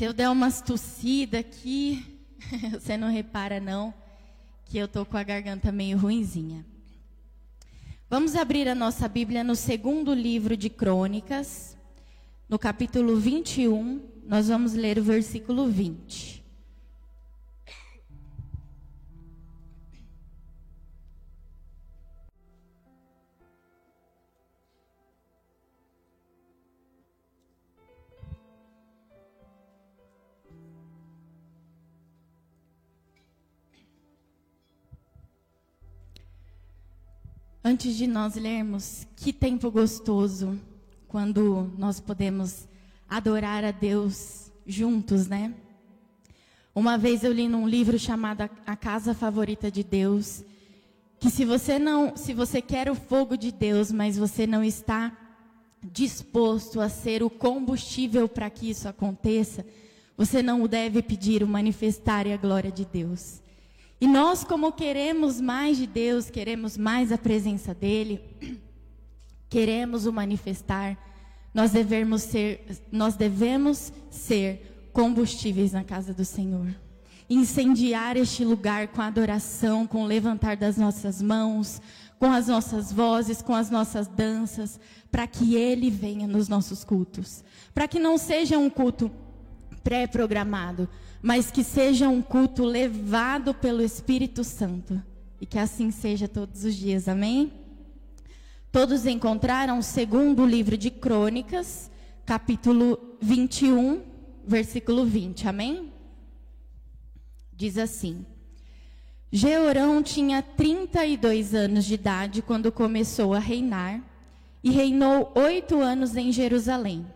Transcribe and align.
Se 0.00 0.06
eu 0.06 0.14
der 0.14 0.30
umas 0.30 0.62
tossidas 0.62 1.40
aqui, 1.40 2.02
você 2.72 2.96
não 2.96 3.10
repara 3.10 3.60
não, 3.60 3.92
que 4.64 4.78
eu 4.78 4.88
tô 4.88 5.04
com 5.04 5.18
a 5.18 5.22
garganta 5.22 5.70
meio 5.70 5.98
ruinzinha. 5.98 6.64
Vamos 8.08 8.34
abrir 8.34 8.66
a 8.66 8.74
nossa 8.74 9.06
Bíblia 9.06 9.44
no 9.44 9.54
segundo 9.54 10.14
livro 10.14 10.56
de 10.56 10.70
Crônicas, 10.70 11.76
no 12.48 12.58
capítulo 12.58 13.16
21, 13.16 14.00
nós 14.26 14.48
vamos 14.48 14.72
ler 14.72 14.98
o 14.98 15.02
versículo 15.02 15.68
20. 15.68 16.39
Antes 37.70 37.94
de 37.94 38.08
nós 38.08 38.34
lermos, 38.34 39.06
que 39.14 39.32
tempo 39.32 39.70
gostoso 39.70 40.58
quando 41.06 41.72
nós 41.78 42.00
podemos 42.00 42.66
adorar 43.08 43.64
a 43.64 43.70
Deus 43.70 44.50
juntos, 44.66 45.28
né? 45.28 45.54
Uma 46.74 46.98
vez 46.98 47.22
eu 47.22 47.32
li 47.32 47.46
num 47.46 47.68
livro 47.68 47.96
chamado 47.96 48.50
A 48.66 48.74
Casa 48.74 49.14
Favorita 49.14 49.70
de 49.70 49.84
Deus, 49.84 50.42
que 51.20 51.30
se 51.30 51.44
você 51.44 51.78
não, 51.78 52.16
se 52.16 52.34
você 52.34 52.60
quer 52.60 52.90
o 52.90 52.96
fogo 52.96 53.36
de 53.36 53.52
Deus, 53.52 53.92
mas 53.92 54.18
você 54.18 54.48
não 54.48 54.64
está 54.64 55.16
disposto 55.80 56.80
a 56.80 56.88
ser 56.88 57.22
o 57.22 57.30
combustível 57.30 58.28
para 58.28 58.50
que 58.50 58.68
isso 58.68 58.88
aconteça, 58.88 59.64
você 60.16 60.42
não 60.42 60.66
deve 60.66 61.02
pedir 61.02 61.40
o 61.44 61.46
manifestar 61.46 62.26
e 62.26 62.32
a 62.32 62.36
glória 62.36 62.72
de 62.72 62.84
Deus. 62.84 63.40
E 64.00 64.08
nós, 64.08 64.42
como 64.42 64.72
queremos 64.72 65.40
mais 65.40 65.76
de 65.76 65.86
Deus, 65.86 66.30
queremos 66.30 66.78
mais 66.78 67.12
a 67.12 67.18
presença 67.18 67.74
dEle, 67.74 68.20
queremos 69.48 70.06
o 70.06 70.12
manifestar, 70.12 70.96
nós 71.52 71.72
devemos 71.72 72.22
ser, 72.22 72.64
nós 72.90 73.14
devemos 73.14 73.92
ser 74.10 74.88
combustíveis 74.92 75.72
na 75.72 75.84
casa 75.84 76.14
do 76.14 76.24
Senhor. 76.24 76.68
Incendiar 77.28 78.16
este 78.16 78.44
lugar 78.44 78.88
com 78.88 79.02
adoração, 79.02 79.86
com 79.86 80.02
o 80.02 80.06
levantar 80.06 80.56
das 80.56 80.76
nossas 80.78 81.20
mãos, 81.20 81.80
com 82.18 82.32
as 82.32 82.48
nossas 82.48 82.92
vozes, 82.92 83.42
com 83.42 83.54
as 83.54 83.70
nossas 83.70 84.06
danças, 84.06 84.80
para 85.10 85.26
que 85.26 85.54
Ele 85.54 85.90
venha 85.90 86.26
nos 86.26 86.48
nossos 86.48 86.84
cultos. 86.84 87.44
Para 87.74 87.86
que 87.86 87.98
não 87.98 88.16
seja 88.16 88.58
um 88.58 88.70
culto 88.70 89.10
pré-programado, 89.82 90.88
mas 91.22 91.50
que 91.50 91.62
seja 91.62 92.08
um 92.08 92.22
culto 92.22 92.64
levado 92.64 93.52
pelo 93.52 93.82
Espírito 93.82 94.42
Santo. 94.42 95.02
E 95.40 95.46
que 95.46 95.58
assim 95.58 95.90
seja 95.90 96.26
todos 96.26 96.64
os 96.64 96.74
dias, 96.74 97.08
amém? 97.08 97.52
Todos 98.72 99.06
encontraram 99.06 99.78
o 99.78 99.82
segundo 99.82 100.46
livro 100.46 100.76
de 100.76 100.90
Crônicas, 100.90 101.90
capítulo 102.24 103.16
21, 103.20 104.02
versículo 104.46 105.04
20, 105.04 105.48
amém? 105.48 105.92
Diz 107.52 107.76
assim: 107.76 108.24
Jeorão 109.30 110.02
tinha 110.02 110.42
32 110.42 111.54
anos 111.54 111.84
de 111.84 111.94
idade 111.94 112.42
quando 112.42 112.72
começou 112.72 113.34
a 113.34 113.38
reinar, 113.38 114.02
e 114.62 114.70
reinou 114.70 115.32
oito 115.34 115.80
anos 115.80 116.16
em 116.16 116.30
Jerusalém. 116.30 117.06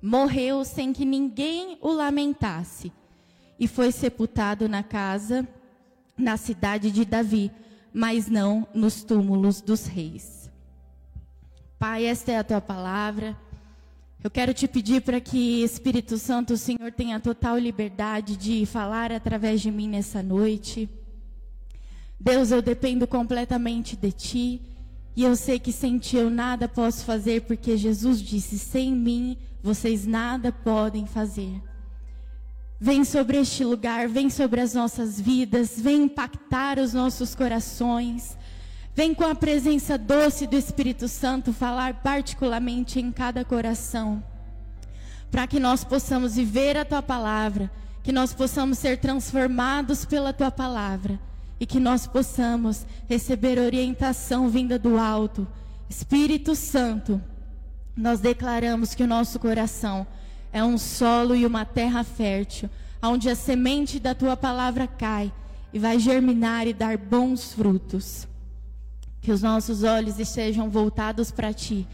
Morreu 0.00 0.64
sem 0.64 0.92
que 0.92 1.04
ninguém 1.04 1.78
o 1.80 1.90
lamentasse 1.92 2.92
e 3.62 3.68
foi 3.68 3.92
sepultado 3.92 4.68
na 4.68 4.82
casa, 4.82 5.46
na 6.18 6.36
cidade 6.36 6.90
de 6.90 7.04
Davi, 7.04 7.48
mas 7.94 8.26
não 8.26 8.66
nos 8.74 9.04
túmulos 9.04 9.60
dos 9.60 9.86
reis. 9.86 10.50
Pai, 11.78 12.04
esta 12.04 12.32
é 12.32 12.38
a 12.38 12.42
tua 12.42 12.60
palavra. 12.60 13.38
Eu 14.20 14.28
quero 14.28 14.52
te 14.52 14.66
pedir 14.66 15.02
para 15.02 15.20
que, 15.20 15.62
Espírito 15.62 16.18
Santo, 16.18 16.54
o 16.54 16.58
Senhor 16.58 16.90
tenha 16.90 17.20
total 17.20 17.56
liberdade 17.56 18.36
de 18.36 18.66
falar 18.66 19.12
através 19.12 19.60
de 19.60 19.70
mim 19.70 19.88
nessa 19.88 20.24
noite. 20.24 20.90
Deus, 22.18 22.50
eu 22.50 22.60
dependo 22.60 23.06
completamente 23.06 23.94
de 23.94 24.10
ti. 24.10 24.60
E 25.14 25.22
eu 25.22 25.36
sei 25.36 25.60
que 25.60 25.70
sem 25.70 25.98
ti 25.98 26.16
eu 26.16 26.28
nada 26.28 26.66
posso 26.66 27.04
fazer, 27.04 27.42
porque 27.42 27.76
Jesus 27.76 28.20
disse: 28.20 28.58
sem 28.58 28.90
mim 28.90 29.36
vocês 29.62 30.04
nada 30.04 30.50
podem 30.50 31.06
fazer. 31.06 31.62
Vem 32.84 33.04
sobre 33.04 33.38
este 33.38 33.64
lugar, 33.64 34.08
vem 34.08 34.28
sobre 34.28 34.60
as 34.60 34.74
nossas 34.74 35.20
vidas, 35.20 35.80
vem 35.80 36.02
impactar 36.02 36.80
os 36.80 36.92
nossos 36.92 37.32
corações. 37.32 38.36
Vem 38.92 39.14
com 39.14 39.22
a 39.22 39.36
presença 39.36 39.96
doce 39.96 40.48
do 40.48 40.56
Espírito 40.56 41.06
Santo 41.06 41.52
falar 41.52 42.02
particularmente 42.02 42.98
em 42.98 43.12
cada 43.12 43.44
coração. 43.44 44.20
Para 45.30 45.46
que 45.46 45.60
nós 45.60 45.84
possamos 45.84 46.34
viver 46.34 46.76
a 46.76 46.84
tua 46.84 47.00
palavra, 47.00 47.70
que 48.02 48.10
nós 48.10 48.34
possamos 48.34 48.78
ser 48.78 48.98
transformados 48.98 50.04
pela 50.04 50.32
tua 50.32 50.50
palavra 50.50 51.20
e 51.60 51.66
que 51.66 51.78
nós 51.78 52.08
possamos 52.08 52.84
receber 53.08 53.60
orientação 53.60 54.48
vinda 54.48 54.76
do 54.76 54.98
alto. 54.98 55.46
Espírito 55.88 56.56
Santo, 56.56 57.22
nós 57.96 58.18
declaramos 58.18 58.92
que 58.92 59.04
o 59.04 59.06
nosso 59.06 59.38
coração 59.38 60.04
é 60.52 60.62
um 60.62 60.76
solo 60.76 61.34
e 61.34 61.46
uma 61.46 61.64
terra 61.64 62.04
fértil, 62.04 62.68
onde 63.02 63.28
a 63.28 63.34
semente 63.34 63.98
da 63.98 64.14
tua 64.14 64.36
palavra 64.36 64.86
cai 64.86 65.32
e 65.72 65.78
vai 65.78 65.98
germinar 65.98 66.66
e 66.66 66.74
dar 66.74 66.98
bons 66.98 67.52
frutos. 67.52 68.28
Que 69.20 69.32
os 69.32 69.40
nossos 69.42 69.82
olhos 69.82 70.18
estejam 70.18 70.68
voltados 70.68 71.30
para 71.30 71.52
ti 71.52 71.86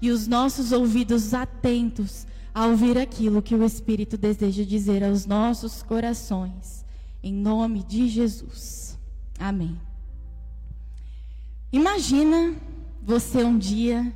e 0.00 0.10
os 0.10 0.26
nossos 0.26 0.72
ouvidos 0.72 1.32
atentos 1.32 2.26
a 2.54 2.66
ouvir 2.66 2.98
aquilo 2.98 3.40
que 3.40 3.54
o 3.54 3.64
Espírito 3.64 4.18
deseja 4.18 4.64
dizer 4.64 5.02
aos 5.02 5.24
nossos 5.24 5.82
corações. 5.82 6.84
Em 7.22 7.32
nome 7.32 7.82
de 7.82 8.08
Jesus. 8.08 8.98
Amém. 9.38 9.80
Imagina 11.72 12.54
você 13.00 13.42
um 13.42 13.56
dia, 13.56 14.12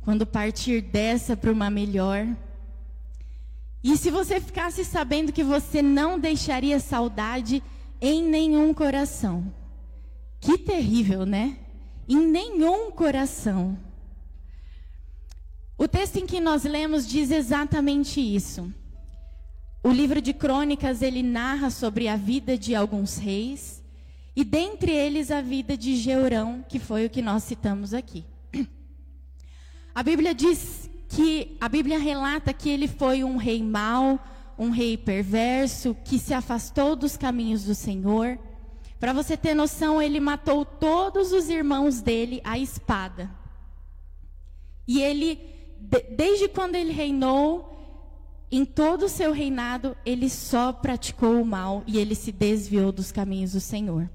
quando 0.00 0.26
partir 0.26 0.80
dessa 0.80 1.36
para 1.36 1.52
uma 1.52 1.70
melhor, 1.70 2.26
e 3.92 3.96
se 3.96 4.10
você 4.10 4.40
ficasse 4.40 4.84
sabendo 4.84 5.32
que 5.32 5.44
você 5.44 5.80
não 5.80 6.18
deixaria 6.18 6.80
saudade 6.80 7.62
em 8.00 8.22
nenhum 8.22 8.74
coração? 8.74 9.54
Que 10.40 10.58
terrível, 10.58 11.24
né? 11.24 11.58
Em 12.08 12.16
nenhum 12.16 12.90
coração. 12.90 13.78
O 15.78 15.86
texto 15.86 16.16
em 16.16 16.26
que 16.26 16.40
nós 16.40 16.64
lemos 16.64 17.06
diz 17.06 17.30
exatamente 17.30 18.20
isso. 18.20 18.72
O 19.84 19.90
livro 19.90 20.20
de 20.20 20.32
Crônicas 20.32 21.00
ele 21.00 21.22
narra 21.22 21.70
sobre 21.70 22.08
a 22.08 22.16
vida 22.16 22.58
de 22.58 22.74
alguns 22.74 23.16
reis 23.18 23.84
e 24.34 24.42
dentre 24.42 24.90
eles 24.90 25.30
a 25.30 25.40
vida 25.40 25.76
de 25.76 25.96
Jeurão, 25.96 26.64
que 26.68 26.80
foi 26.80 27.06
o 27.06 27.10
que 27.10 27.22
nós 27.22 27.44
citamos 27.44 27.94
aqui. 27.94 28.24
A 29.94 30.02
Bíblia 30.02 30.34
diz 30.34 30.90
que 31.16 31.56
a 31.58 31.66
Bíblia 31.66 31.98
relata 31.98 32.52
que 32.52 32.68
ele 32.68 32.86
foi 32.86 33.24
um 33.24 33.38
rei 33.38 33.62
mau, 33.62 34.20
um 34.58 34.68
rei 34.68 34.98
perverso, 34.98 35.96
que 36.04 36.18
se 36.18 36.34
afastou 36.34 36.94
dos 36.94 37.16
caminhos 37.16 37.64
do 37.64 37.74
Senhor. 37.74 38.38
Para 39.00 39.14
você 39.14 39.34
ter 39.34 39.54
noção, 39.54 40.02
ele 40.02 40.20
matou 40.20 40.62
todos 40.62 41.32
os 41.32 41.48
irmãos 41.48 42.02
dele 42.02 42.42
à 42.44 42.58
espada. 42.58 43.30
E 44.86 45.00
ele, 45.00 45.40
desde 46.14 46.48
quando 46.48 46.74
ele 46.74 46.92
reinou, 46.92 47.72
em 48.52 48.66
todo 48.66 49.06
o 49.06 49.08
seu 49.08 49.32
reinado, 49.32 49.96
ele 50.04 50.28
só 50.28 50.70
praticou 50.70 51.40
o 51.40 51.46
mal 51.46 51.82
e 51.86 51.96
ele 51.96 52.14
se 52.14 52.30
desviou 52.30 52.92
dos 52.92 53.10
caminhos 53.10 53.52
do 53.52 53.60
Senhor. 53.60 54.10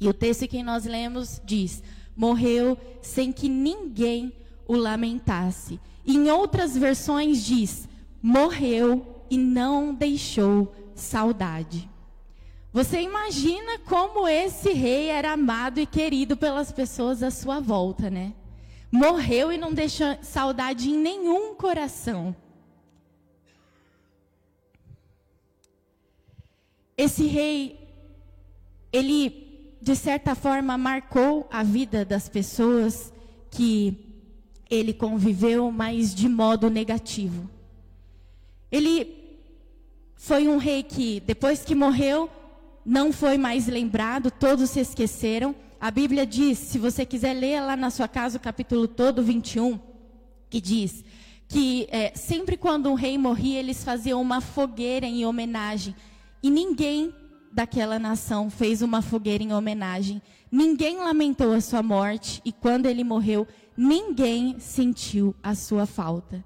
E 0.00 0.08
o 0.08 0.14
texto 0.14 0.48
que 0.48 0.62
nós 0.62 0.86
lemos 0.86 1.42
diz: 1.44 1.82
morreu 2.16 2.78
sem 3.02 3.30
que 3.32 3.50
ninguém 3.50 4.32
o 4.66 4.74
lamentasse. 4.76 5.80
Em 6.06 6.30
outras 6.30 6.76
versões 6.76 7.44
diz: 7.44 7.88
morreu 8.22 9.24
e 9.30 9.36
não 9.36 9.94
deixou 9.94 10.74
saudade. 10.94 11.88
Você 12.72 13.00
imagina 13.00 13.78
como 13.86 14.28
esse 14.28 14.72
rei 14.72 15.08
era 15.08 15.32
amado 15.32 15.80
e 15.80 15.86
querido 15.86 16.36
pelas 16.36 16.70
pessoas 16.70 17.22
à 17.22 17.30
sua 17.30 17.58
volta, 17.58 18.10
né? 18.10 18.34
Morreu 18.92 19.50
e 19.50 19.58
não 19.58 19.72
deixou 19.72 20.18
saudade 20.22 20.90
em 20.90 20.96
nenhum 20.96 21.54
coração. 21.54 22.36
Esse 26.96 27.26
rei, 27.26 27.78
ele, 28.92 29.74
de 29.80 29.94
certa 29.94 30.34
forma, 30.34 30.78
marcou 30.78 31.46
a 31.50 31.62
vida 31.62 32.04
das 32.04 32.28
pessoas 32.28 33.12
que 33.50 34.05
ele 34.70 34.92
conviveu, 34.92 35.70
mas 35.70 36.14
de 36.14 36.28
modo 36.28 36.68
negativo. 36.68 37.48
Ele 38.70 39.16
foi 40.16 40.48
um 40.48 40.56
rei 40.56 40.82
que, 40.82 41.20
depois 41.20 41.64
que 41.64 41.74
morreu, 41.74 42.28
não 42.84 43.12
foi 43.12 43.38
mais 43.38 43.66
lembrado, 43.66 44.30
todos 44.30 44.70
se 44.70 44.80
esqueceram. 44.80 45.54
A 45.80 45.90
Bíblia 45.90 46.26
diz, 46.26 46.58
se 46.58 46.78
você 46.78 47.04
quiser 47.04 47.34
ler 47.34 47.60
lá 47.60 47.76
na 47.76 47.90
sua 47.90 48.08
casa 48.08 48.38
o 48.38 48.40
capítulo 48.40 48.88
todo, 48.88 49.22
21, 49.22 49.78
que 50.48 50.60
diz 50.60 51.04
que 51.48 51.86
é, 51.90 52.12
sempre 52.14 52.56
quando 52.56 52.90
um 52.90 52.94
rei 52.94 53.16
morria, 53.16 53.58
eles 53.58 53.84
faziam 53.84 54.20
uma 54.20 54.40
fogueira 54.40 55.06
em 55.06 55.24
homenagem. 55.24 55.94
E 56.42 56.50
ninguém 56.50 57.14
daquela 57.52 57.98
nação 57.98 58.50
fez 58.50 58.82
uma 58.82 59.00
fogueira 59.00 59.42
em 59.42 59.52
homenagem. 59.52 60.20
Ninguém 60.50 60.98
lamentou 60.98 61.52
a 61.52 61.60
sua 61.60 61.82
morte. 61.82 62.40
E 62.44 62.52
quando 62.52 62.86
ele 62.86 63.04
morreu, 63.04 63.46
ninguém 63.76 64.58
sentiu 64.58 65.34
a 65.42 65.54
sua 65.54 65.86
falta. 65.86 66.44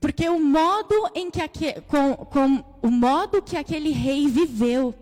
Porque 0.00 0.28
o 0.28 0.40
modo 0.40 0.94
em 1.14 1.30
que 1.30 1.40
aquele, 1.40 1.80
com, 1.82 2.16
com, 2.16 2.64
o 2.82 2.90
modo 2.90 3.40
que 3.40 3.56
aquele 3.56 3.90
rei 3.90 4.26
viveu 4.26 4.94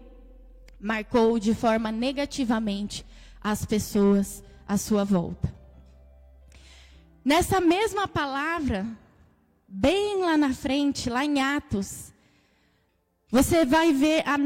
marcou 0.79 1.39
de 1.39 1.55
forma 1.55 1.91
negativamente 1.91 3.05
as 3.43 3.65
pessoas 3.65 4.43
à 4.69 4.77
sua 4.77 5.05
volta. 5.05 5.55
Nessa 7.25 7.61
mesma 7.61 8.09
palavra, 8.09 8.87
bem 9.67 10.23
lá 10.23 10.37
na 10.37 10.53
frente, 10.53 11.09
lá 11.09 11.25
em 11.25 11.41
Atos, 11.41 12.13
você 13.31 13.65
vai 13.65 13.93
ver 13.93 14.25
a, 14.27 14.37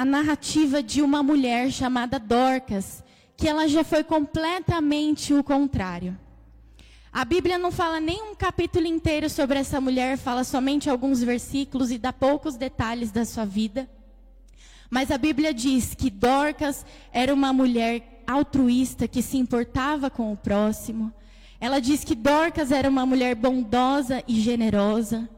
a, 0.00 0.04
narrativa 0.04 0.82
de 0.82 1.02
uma 1.02 1.22
mulher 1.22 1.72
chamada 1.72 2.18
Dorcas, 2.18 3.02
que 3.38 3.46
ela 3.46 3.68
já 3.68 3.84
foi 3.84 4.02
completamente 4.02 5.32
o 5.32 5.44
contrário. 5.44 6.18
A 7.12 7.24
Bíblia 7.24 7.56
não 7.56 7.70
fala 7.70 8.00
nem 8.00 8.20
um 8.20 8.34
capítulo 8.34 8.84
inteiro 8.84 9.30
sobre 9.30 9.60
essa 9.60 9.80
mulher, 9.80 10.18
fala 10.18 10.42
somente 10.42 10.90
alguns 10.90 11.22
versículos 11.22 11.92
e 11.92 11.98
dá 11.98 12.12
poucos 12.12 12.56
detalhes 12.56 13.12
da 13.12 13.24
sua 13.24 13.44
vida. 13.44 13.88
Mas 14.90 15.12
a 15.12 15.16
Bíblia 15.16 15.54
diz 15.54 15.94
que 15.94 16.10
Dorcas 16.10 16.84
era 17.12 17.32
uma 17.32 17.52
mulher 17.52 18.24
altruísta 18.26 19.06
que 19.06 19.22
se 19.22 19.36
importava 19.38 20.10
com 20.10 20.32
o 20.32 20.36
próximo, 20.36 21.14
ela 21.60 21.80
diz 21.80 22.02
que 22.02 22.16
Dorcas 22.16 22.72
era 22.72 22.88
uma 22.88 23.06
mulher 23.06 23.36
bondosa 23.36 24.22
e 24.26 24.40
generosa. 24.40 25.28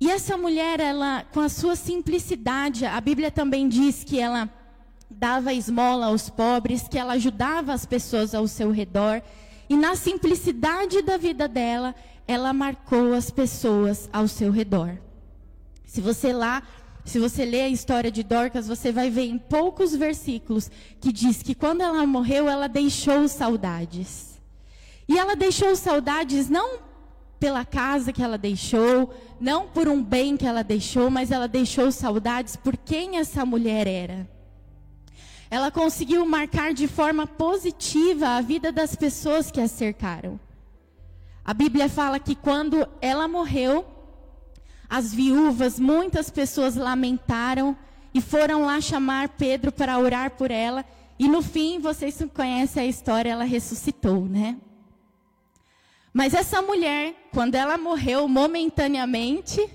E 0.00 0.10
essa 0.10 0.36
mulher, 0.36 0.80
ela, 0.80 1.24
com 1.32 1.40
a 1.40 1.48
sua 1.48 1.76
simplicidade, 1.76 2.84
a 2.84 3.00
Bíblia 3.00 3.30
também 3.30 3.68
diz 3.68 4.02
que 4.04 4.18
ela 4.18 4.48
dava 5.10 5.52
esmola 5.52 6.06
aos 6.06 6.28
pobres, 6.28 6.86
que 6.88 6.98
ela 6.98 7.14
ajudava 7.14 7.72
as 7.72 7.86
pessoas 7.86 8.34
ao 8.34 8.46
seu 8.46 8.70
redor. 8.70 9.22
E 9.68 9.76
na 9.76 9.96
simplicidade 9.96 11.02
da 11.02 11.16
vida 11.16 11.48
dela, 11.48 11.94
ela 12.26 12.52
marcou 12.52 13.14
as 13.14 13.30
pessoas 13.30 14.08
ao 14.12 14.28
seu 14.28 14.50
redor. 14.50 14.98
Se 15.84 16.00
você 16.00 16.32
lá, 16.32 16.62
se 17.04 17.18
você 17.18 17.44
ler 17.44 17.62
a 17.62 17.68
história 17.68 18.10
de 18.10 18.22
Dorcas, 18.22 18.68
você 18.68 18.92
vai 18.92 19.08
ver 19.08 19.24
em 19.24 19.38
poucos 19.38 19.94
versículos 19.94 20.70
que 21.00 21.10
diz 21.10 21.42
que 21.42 21.54
quando 21.54 21.80
ela 21.80 22.06
morreu, 22.06 22.48
ela 22.48 22.68
deixou 22.68 23.26
saudades. 23.28 24.38
E 25.08 25.18
ela 25.18 25.34
deixou 25.34 25.74
saudades 25.74 26.50
não 26.50 26.80
pela 27.40 27.64
casa 27.64 28.12
que 28.12 28.22
ela 28.22 28.36
deixou, 28.36 29.14
não 29.40 29.66
por 29.68 29.88
um 29.88 30.02
bem 30.02 30.36
que 30.36 30.46
ela 30.46 30.62
deixou, 30.62 31.08
mas 31.08 31.30
ela 31.30 31.48
deixou 31.48 31.90
saudades 31.90 32.56
por 32.56 32.76
quem 32.76 33.16
essa 33.16 33.46
mulher 33.46 33.86
era. 33.86 34.37
Ela 35.50 35.70
conseguiu 35.70 36.26
marcar 36.26 36.74
de 36.74 36.86
forma 36.86 37.26
positiva 37.26 38.36
a 38.36 38.40
vida 38.40 38.70
das 38.70 38.94
pessoas 38.94 39.50
que 39.50 39.60
a 39.60 39.68
cercaram. 39.68 40.38
A 41.44 41.54
Bíblia 41.54 41.88
fala 41.88 42.18
que 42.18 42.34
quando 42.34 42.86
ela 43.00 43.26
morreu, 43.26 43.86
as 44.88 45.14
viúvas, 45.14 45.78
muitas 45.78 46.30
pessoas 46.30 46.76
lamentaram 46.76 47.76
e 48.12 48.20
foram 48.20 48.66
lá 48.66 48.80
chamar 48.80 49.30
Pedro 49.30 49.72
para 49.72 49.98
orar 49.98 50.32
por 50.32 50.50
ela. 50.50 50.84
E 51.18 51.28
no 51.28 51.42
fim, 51.42 51.78
vocês 51.78 52.22
conhecem 52.34 52.82
a 52.82 52.86
história, 52.86 53.30
ela 53.30 53.44
ressuscitou, 53.44 54.26
né? 54.26 54.56
Mas 56.12 56.34
essa 56.34 56.60
mulher, 56.62 57.14
quando 57.32 57.54
ela 57.54 57.78
morreu 57.78 58.26
momentaneamente, 58.26 59.68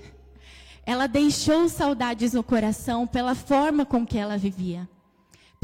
ela 0.84 1.06
deixou 1.06 1.68
saudades 1.68 2.32
no 2.34 2.42
coração 2.42 3.06
pela 3.06 3.34
forma 3.34 3.86
com 3.86 4.06
que 4.06 4.18
ela 4.18 4.36
vivia, 4.36 4.88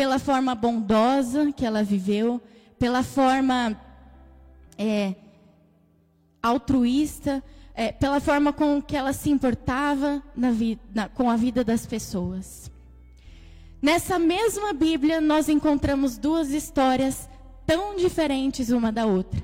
pela 0.01 0.19
forma 0.19 0.55
bondosa 0.55 1.53
que 1.53 1.67
ela 1.67 1.85
viveu, 1.85 2.41
pela 2.79 3.03
forma 3.03 3.79
é, 4.79 5.15
altruísta, 6.43 7.45
é, 7.75 7.93
pela 7.93 8.19
forma 8.19 8.51
com 8.51 8.81
que 8.81 8.97
ela 8.97 9.13
se 9.13 9.29
importava 9.29 10.23
na 10.35 10.53
vida, 10.53 11.11
com 11.15 11.29
a 11.29 11.37
vida 11.37 11.63
das 11.63 11.85
pessoas. 11.85 12.71
Nessa 13.83 14.19
mesma 14.19 14.73
Bíblia, 14.73 15.21
nós 15.21 15.51
encontramos 15.51 16.17
duas 16.17 16.49
histórias 16.49 17.29
tão 17.67 17.95
diferentes 17.95 18.71
uma 18.71 18.91
da 18.91 19.05
outra. 19.05 19.43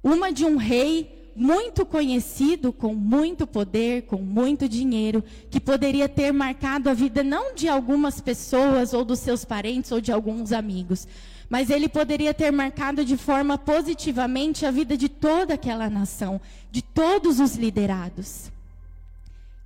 Uma 0.00 0.30
de 0.32 0.44
um 0.44 0.56
rei 0.56 1.15
muito 1.36 1.84
conhecido, 1.84 2.72
com 2.72 2.94
muito 2.94 3.46
poder, 3.46 4.02
com 4.02 4.16
muito 4.16 4.66
dinheiro, 4.66 5.22
que 5.50 5.60
poderia 5.60 6.08
ter 6.08 6.32
marcado 6.32 6.88
a 6.88 6.94
vida 6.94 7.22
não 7.22 7.54
de 7.54 7.68
algumas 7.68 8.20
pessoas, 8.20 8.94
ou 8.94 9.04
dos 9.04 9.18
seus 9.18 9.44
parentes, 9.44 9.92
ou 9.92 10.00
de 10.00 10.10
alguns 10.10 10.50
amigos, 10.50 11.06
mas 11.48 11.68
ele 11.68 11.88
poderia 11.88 12.32
ter 12.32 12.50
marcado 12.50 13.04
de 13.04 13.16
forma 13.16 13.58
positivamente 13.58 14.64
a 14.64 14.70
vida 14.70 14.96
de 14.96 15.08
toda 15.08 15.54
aquela 15.54 15.90
nação, 15.90 16.40
de 16.70 16.80
todos 16.82 17.38
os 17.38 17.54
liderados. 17.54 18.50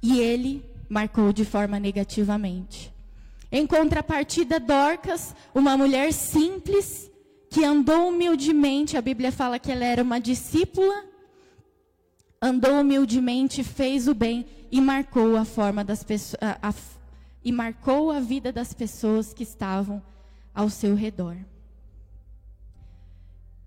E 0.03 0.19
ele 0.19 0.65
marcou 0.89 1.33
de 1.33 1.45
forma 1.45 1.79
negativamente. 1.79 2.93
Em 3.53 3.67
contrapartida, 3.67 4.59
Dorcas, 4.59 5.35
uma 5.55 5.77
mulher 5.77 6.13
simples, 6.13 7.11
que 7.49 7.65
andou 7.65 8.09
humildemente, 8.09 8.97
a 8.97 9.03
Bíblia 9.03 9.33
fala 9.33 9.59
que 9.59 9.71
ela 9.71 9.85
era 9.85 10.03
uma 10.03 10.21
discípula, 10.21 11.10
andou 12.41 12.81
humildemente, 12.81 13.63
fez 13.63 14.09
o 14.09 14.15
bem 14.15 14.47
e 14.71 14.81
marcou 14.81 15.37
a 15.37 15.45
forma 15.45 15.85
das 15.85 16.03
pessoas, 16.03 16.43
e 17.45 17.53
marcou 17.53 18.11
a 18.11 18.21
vida 18.21 18.51
das 18.51 18.73
pessoas 18.73 19.35
que 19.35 19.43
estavam 19.43 20.03
ao 20.55 20.71
seu 20.71 20.95
redor. 20.95 21.37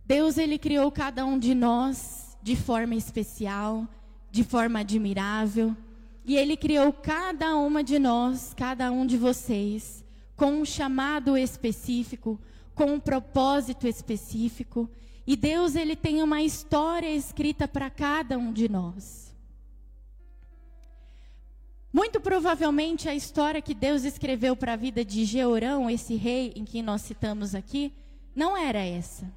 Deus 0.06 0.38
ele 0.38 0.58
criou 0.58 0.92
cada 0.92 1.26
um 1.26 1.38
de 1.38 1.54
nós 1.54 2.38
de 2.42 2.56
forma 2.56 2.96
especial, 2.96 3.88
de 4.32 4.44
forma 4.44 4.80
admirável, 4.80 5.76
e 6.26 6.36
ele 6.36 6.58
criou 6.58 6.92
cada 6.92 7.56
uma 7.56 7.84
de 7.84 8.00
nós, 8.00 8.54
cada 8.56 8.92
um 8.92 9.06
de 9.06 9.18
vocês, 9.18 10.04
com 10.36 10.62
um 10.62 10.66
chamado 10.66 11.38
específico, 11.38 12.40
com 12.74 12.94
um 12.94 13.00
propósito 13.00 13.88
específico, 13.88 14.90
e 15.26 15.36
Deus 15.36 15.76
ele 15.76 15.96
tem 15.96 16.22
uma 16.22 16.42
história 16.42 17.14
escrita 17.14 17.68
para 17.68 17.90
cada 17.90 18.38
um 18.38 18.52
de 18.52 18.68
nós. 18.68 19.34
Muito 21.92 22.20
provavelmente 22.20 23.08
a 23.08 23.14
história 23.14 23.62
que 23.62 23.74
Deus 23.74 24.04
escreveu 24.04 24.56
para 24.56 24.74
a 24.74 24.76
vida 24.76 25.06
de 25.06 25.26
Jeorão, 25.26 25.90
esse 25.90 26.16
rei 26.16 26.52
em 26.56 26.66
que 26.66 26.82
nós 26.82 27.04
citamos 27.04 27.54
aqui, 27.54 27.94
não 28.36 28.58
era 28.58 28.84
essa. 28.84 29.32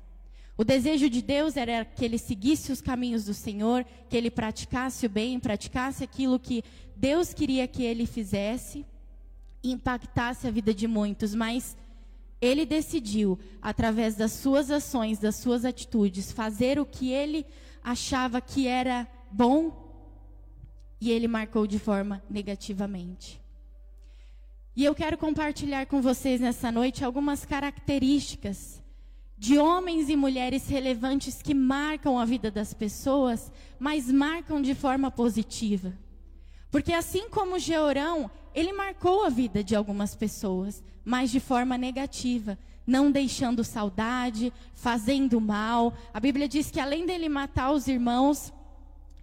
O 0.57 0.65
desejo 0.65 1.11
de 1.11 1.21
Deus 1.21 1.55
era 1.55 1.85
que 1.85 2.03
ele 2.03 2.17
seguisse 2.17 2.73
os 2.73 2.81
caminhos 2.81 3.27
do 3.27 3.35
Senhor, 3.35 3.85
que 4.09 4.17
ele 4.17 4.31
praticasse 4.31 5.05
o 5.05 5.11
bem, 5.11 5.39
praticasse 5.39 6.03
aquilo 6.03 6.41
que 6.41 6.65
Deus 6.97 7.35
queria 7.35 7.69
que 7.69 7.83
ele 7.83 8.07
fizesse 8.07 8.87
e 9.63 9.71
impactasse 9.71 10.49
a 10.49 10.51
vida 10.51 10.73
de 10.73 10.89
muitos, 10.89 11.35
mas 11.35 11.77
ele 12.41 12.67
decidiu, 12.67 13.39
através 13.63 14.15
das 14.15 14.33
suas 14.33 14.71
ações, 14.71 15.19
das 15.19 15.37
suas 15.37 15.65
atitudes, 15.65 16.33
fazer 16.33 16.79
o 16.79 16.87
que 16.87 17.11
ele 17.11 17.47
achava 17.83 18.41
que 18.41 18.67
era 18.67 19.07
bom 19.31 19.85
e 21.01 21.11
ele 21.11 21.29
marcou 21.29 21.67
de 21.67 21.79
forma 21.79 22.23
negativamente. 22.29 23.41
E 24.75 24.85
eu 24.85 24.95
quero 24.95 25.17
compartilhar 25.17 25.87
com 25.87 26.03
vocês 26.03 26.41
nessa 26.41 26.71
noite 26.71 27.05
algumas 27.05 27.45
características 27.47 28.83
de 29.39 29.59
homens 29.59 30.09
e 30.09 30.17
mulheres 30.17 30.67
relevantes 30.69 31.43
que 31.43 31.55
marcam 31.55 32.19
a 32.19 32.25
vida 32.25 32.51
das 32.51 32.75
pessoas, 32.75 33.51
mas 33.79 34.11
marcam 34.11 34.61
de 34.61 34.75
forma 34.75 35.11
positiva. 35.11 35.93
Porque 36.71 36.93
assim 36.93 37.29
como 37.29 37.59
Georão, 37.59 38.31
ele 38.57 38.73
marcou 38.73 39.23
a 39.23 39.29
vida 39.29 39.63
de 39.63 39.77
algumas 39.77 40.15
pessoas, 40.15 40.83
mas 41.05 41.31
de 41.31 41.39
forma 41.39 41.77
negativa, 41.77 42.59
não 42.87 43.13
deixando 43.13 43.63
saudade, 43.63 44.51
fazendo 44.73 45.39
mal. 45.39 45.93
A 46.15 46.19
Bíblia 46.19 46.49
diz 46.49 46.71
que 46.71 46.81
além 46.81 47.05
dele 47.05 47.29
matar 47.29 47.71
os 47.71 47.87
irmãos, 47.87 48.51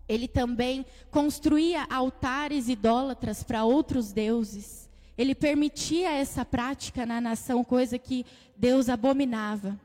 ele 0.07 0.27
também 0.27 0.85
construía 1.09 1.87
altares 1.89 2.69
idólatras 2.69 3.41
para 3.41 3.65
outros 3.65 4.11
deuses. 4.11 4.87
Ele 5.17 5.33
permitia 5.33 6.11
essa 6.11 6.45
prática 6.45 7.03
na 7.03 7.19
nação, 7.19 7.63
coisa 7.63 7.97
que 7.97 8.27
Deus 8.55 8.87
abominava. 8.87 9.79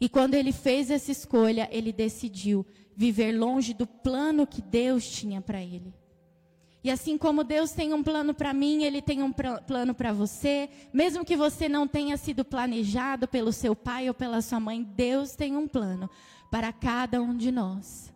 E 0.00 0.08
quando 0.08 0.32
ele 0.32 0.50
fez 0.50 0.90
essa 0.90 1.12
escolha, 1.12 1.68
ele 1.70 1.92
decidiu 1.92 2.64
viver 2.96 3.32
longe 3.32 3.74
do 3.74 3.86
plano 3.86 4.46
que 4.46 4.62
Deus 4.62 5.06
tinha 5.06 5.42
para 5.42 5.62
ele. 5.62 5.99
E 6.82 6.90
assim 6.90 7.18
como 7.18 7.44
Deus 7.44 7.72
tem 7.72 7.92
um 7.92 8.02
plano 8.02 8.32
para 8.32 8.54
mim, 8.54 8.84
Ele 8.84 9.02
tem 9.02 9.22
um 9.22 9.32
plano 9.32 9.94
para 9.94 10.12
você. 10.12 10.68
Mesmo 10.92 11.24
que 11.24 11.36
você 11.36 11.68
não 11.68 11.86
tenha 11.86 12.16
sido 12.16 12.44
planejado 12.44 13.28
pelo 13.28 13.52
seu 13.52 13.76
pai 13.76 14.08
ou 14.08 14.14
pela 14.14 14.40
sua 14.40 14.58
mãe, 14.58 14.82
Deus 14.82 15.36
tem 15.36 15.56
um 15.56 15.68
plano 15.68 16.08
para 16.50 16.72
cada 16.72 17.20
um 17.20 17.36
de 17.36 17.50
nós. 17.50 18.12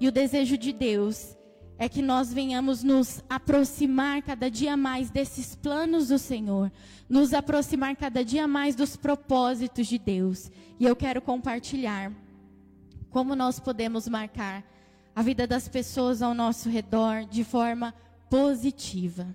E 0.00 0.08
o 0.08 0.12
desejo 0.12 0.56
de 0.56 0.72
Deus 0.72 1.36
é 1.76 1.88
que 1.88 2.00
nós 2.00 2.32
venhamos 2.32 2.82
nos 2.82 3.22
aproximar 3.28 4.22
cada 4.22 4.50
dia 4.50 4.76
mais 4.76 5.10
desses 5.10 5.54
planos 5.54 6.08
do 6.08 6.18
Senhor, 6.18 6.72
nos 7.08 7.34
aproximar 7.34 7.94
cada 7.96 8.24
dia 8.24 8.46
mais 8.46 8.74
dos 8.74 8.96
propósitos 8.96 9.86
de 9.86 9.98
Deus. 9.98 10.50
E 10.78 10.84
eu 10.84 10.96
quero 10.96 11.20
compartilhar 11.20 12.12
como 13.10 13.36
nós 13.36 13.60
podemos 13.60 14.08
marcar 14.08 14.64
a 15.14 15.22
vida 15.22 15.46
das 15.46 15.68
pessoas 15.68 16.22
ao 16.22 16.34
nosso 16.34 16.68
redor 16.68 17.24
de 17.24 17.44
forma 17.44 17.94
positiva. 18.28 19.34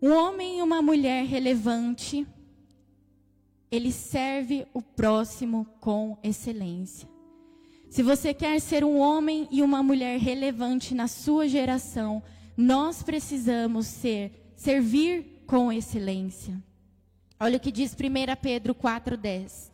Um 0.00 0.12
homem 0.12 0.58
e 0.58 0.62
uma 0.62 0.82
mulher 0.82 1.24
relevante, 1.24 2.26
ele 3.70 3.92
serve 3.92 4.66
o 4.74 4.82
próximo 4.82 5.66
com 5.80 6.18
excelência. 6.22 7.08
Se 7.88 8.02
você 8.02 8.34
quer 8.34 8.60
ser 8.60 8.84
um 8.84 8.98
homem 8.98 9.46
e 9.50 9.62
uma 9.62 9.82
mulher 9.82 10.18
relevante 10.18 10.94
na 10.94 11.06
sua 11.06 11.46
geração, 11.46 12.22
nós 12.56 13.02
precisamos 13.02 13.86
ser 13.86 14.52
servir 14.56 15.42
com 15.46 15.72
excelência. 15.72 16.62
Olha 17.38 17.56
o 17.56 17.60
que 17.60 17.72
diz 17.72 17.94
1 17.94 18.36
Pedro 18.40 18.74
4:10. 18.74 19.70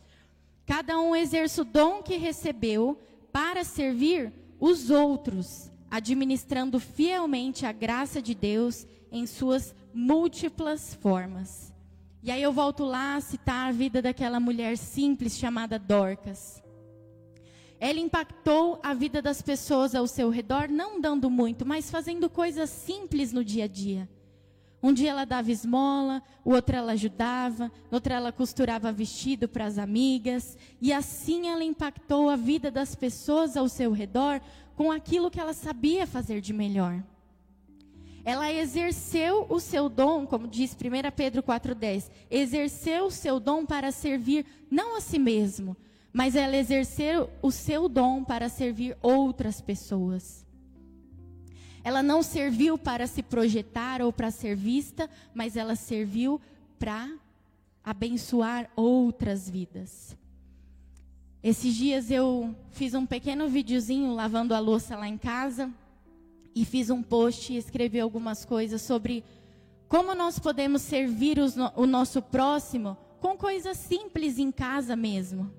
Cada 0.65 0.99
um 0.99 1.15
exerce 1.15 1.61
o 1.61 1.65
dom 1.65 2.03
que 2.03 2.17
recebeu 2.17 2.99
para 3.31 3.63
servir 3.63 4.33
os 4.59 4.89
outros, 4.89 5.71
administrando 5.89 6.79
fielmente 6.79 7.65
a 7.65 7.71
graça 7.71 8.21
de 8.21 8.35
Deus 8.35 8.85
em 9.11 9.25
suas 9.25 9.75
múltiplas 9.93 10.93
formas. 10.95 11.73
E 12.21 12.29
aí 12.31 12.41
eu 12.41 12.51
volto 12.51 12.83
lá 12.83 13.15
a 13.15 13.21
citar 13.21 13.69
a 13.69 13.71
vida 13.71 14.01
daquela 14.01 14.39
mulher 14.39 14.77
simples 14.77 15.37
chamada 15.37 15.79
Dorcas. 15.79 16.61
Ela 17.79 17.99
impactou 17.99 18.79
a 18.83 18.93
vida 18.93 19.21
das 19.21 19.41
pessoas 19.41 19.95
ao 19.95 20.05
seu 20.05 20.29
redor, 20.29 20.67
não 20.67 20.99
dando 20.99 21.29
muito, 21.29 21.65
mas 21.65 21.89
fazendo 21.89 22.29
coisas 22.29 22.69
simples 22.69 23.31
no 23.31 23.43
dia 23.43 23.63
a 23.63 23.67
dia. 23.67 24.09
Um 24.81 24.93
dia 24.93 25.09
ela 25.09 25.25
dava 25.25 25.51
esmola, 25.51 26.23
o 26.43 26.51
outro 26.51 26.75
ela 26.75 26.93
ajudava, 26.93 27.65
no 27.91 27.95
outro 27.95 28.13
ela 28.13 28.31
costurava 28.31 28.91
vestido 28.91 29.47
para 29.47 29.65
as 29.65 29.77
amigas, 29.77 30.57
e 30.81 30.93
assim 30.93 31.49
ela 31.49 31.63
impactou 31.63 32.29
a 32.29 32.37
vida 32.37 32.71
das 32.71 32.95
pessoas 32.95 33.57
ao 33.57 33.67
seu 33.67 33.91
redor 33.91 34.41
com 34.77 34.91
aquilo 34.91 35.29
que 35.29 35.39
ela 35.39 35.53
sabia 35.53 36.07
fazer 36.07 36.39
de 36.39 36.53
melhor. 36.53 37.03
Ela 38.23 38.51
exerceu 38.53 39.45
o 39.49 39.59
seu 39.59 39.89
dom, 39.89 40.25
como 40.25 40.47
diz 40.47 40.73
1 40.73 41.11
Pedro 41.15 41.43
4,10, 41.43 42.09
exerceu 42.29 43.05
o 43.05 43.11
seu 43.11 43.39
dom 43.39 43.65
para 43.65 43.91
servir 43.91 44.45
não 44.71 44.95
a 44.95 45.01
si 45.01 45.19
mesmo, 45.19 45.75
mas 46.13 46.35
ela 46.35 46.55
exerceu 46.55 47.29
o 47.41 47.51
seu 47.51 47.89
dom 47.89 48.23
para 48.23 48.47
servir 48.47 48.97
outras 49.01 49.59
pessoas. 49.59 50.45
Ela 51.83 52.03
não 52.03 52.21
serviu 52.21 52.77
para 52.77 53.07
se 53.07 53.23
projetar 53.23 54.01
ou 54.01 54.11
para 54.11 54.31
ser 54.31 54.55
vista, 54.55 55.09
mas 55.33 55.55
ela 55.55 55.75
serviu 55.75 56.39
para 56.77 57.09
abençoar 57.83 58.69
outras 58.75 59.49
vidas. 59.49 60.17
Esses 61.41 61.73
dias 61.73 62.11
eu 62.11 62.53
fiz 62.71 62.93
um 62.93 63.05
pequeno 63.05 63.47
videozinho 63.47 64.13
lavando 64.13 64.53
a 64.53 64.59
louça 64.59 64.97
lá 64.97 65.07
em 65.07 65.17
casa 65.17 65.71
e 66.53 66.65
fiz 66.65 66.89
um 66.89 67.01
post 67.01 67.53
e 67.53 67.57
escrevi 67.57 67.99
algumas 67.99 68.43
coisas 68.43 68.81
sobre 68.81 69.23
como 69.87 70.13
nós 70.13 70.37
podemos 70.37 70.81
servir 70.81 71.37
o 71.75 71.85
nosso 71.85 72.21
próximo 72.21 72.97
com 73.19 73.37
coisas 73.37 73.77
simples 73.77 74.37
em 74.37 74.51
casa 74.51 74.95
mesmo. 74.95 75.51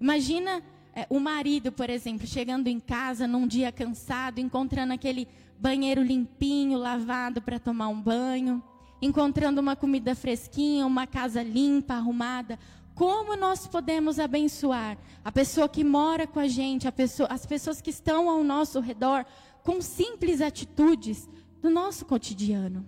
Imagina 0.00 0.62
o 1.08 1.18
marido, 1.18 1.72
por 1.72 1.88
exemplo, 1.88 2.26
chegando 2.26 2.68
em 2.68 2.78
casa 2.78 3.26
num 3.26 3.46
dia 3.46 3.72
cansado, 3.72 4.38
encontrando 4.38 4.92
aquele 4.92 5.26
banheiro 5.58 6.02
limpinho, 6.02 6.78
lavado 6.78 7.40
para 7.40 7.58
tomar 7.58 7.88
um 7.88 8.00
banho, 8.00 8.62
encontrando 9.00 9.60
uma 9.60 9.74
comida 9.74 10.14
fresquinha, 10.14 10.86
uma 10.86 11.06
casa 11.06 11.42
limpa, 11.42 11.94
arrumada. 11.94 12.58
Como 12.94 13.36
nós 13.36 13.66
podemos 13.66 14.18
abençoar 14.18 14.98
a 15.24 15.32
pessoa 15.32 15.68
que 15.68 15.82
mora 15.82 16.26
com 16.26 16.38
a 16.38 16.46
gente, 16.46 16.86
a 16.86 16.92
pessoa, 16.92 17.28
as 17.30 17.46
pessoas 17.46 17.80
que 17.80 17.90
estão 17.90 18.28
ao 18.28 18.44
nosso 18.44 18.80
redor, 18.80 19.24
com 19.62 19.80
simples 19.80 20.40
atitudes 20.40 21.28
do 21.60 21.70
nosso 21.70 22.04
cotidiano? 22.04 22.86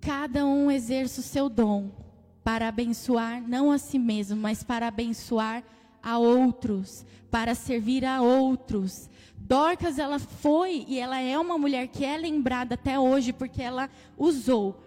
Cada 0.00 0.44
um 0.44 0.70
exerce 0.70 1.20
o 1.20 1.22
seu 1.22 1.48
dom 1.48 1.90
para 2.44 2.68
abençoar 2.68 3.42
não 3.42 3.70
a 3.70 3.78
si 3.78 3.98
mesmo, 3.98 4.36
mas 4.36 4.62
para 4.62 4.86
abençoar 4.88 5.58
a 5.58 5.62
outros, 6.02 7.04
para 7.30 7.54
servir 7.54 8.04
a 8.04 8.20
outros. 8.22 9.08
Dorcas, 9.36 9.98
ela 9.98 10.18
foi 10.18 10.84
e 10.88 10.98
ela 10.98 11.20
é 11.20 11.38
uma 11.38 11.56
mulher 11.56 11.88
que 11.88 12.04
é 12.04 12.16
lembrada 12.16 12.74
até 12.74 12.98
hoje 12.98 13.32
porque 13.32 13.62
ela 13.62 13.88
usou 14.16 14.82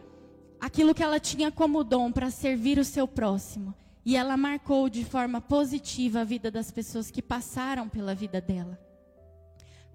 aquilo 0.60 0.94
que 0.94 1.02
ela 1.02 1.20
tinha 1.20 1.52
como 1.52 1.84
dom 1.84 2.12
para 2.12 2.30
servir 2.30 2.78
o 2.78 2.86
seu 2.86 3.08
próximo. 3.08 3.74
E 4.06 4.16
ela 4.16 4.38
marcou 4.38 4.90
de 4.90 5.04
forma 5.04 5.42
positiva 5.42 6.22
a 6.22 6.24
vida 6.24 6.52
das 6.52 6.72
pessoas 6.72 7.10
que 7.10 7.22
passaram 7.22 7.90
pela 7.90 8.16
vida 8.16 8.40
dela. 8.40 8.80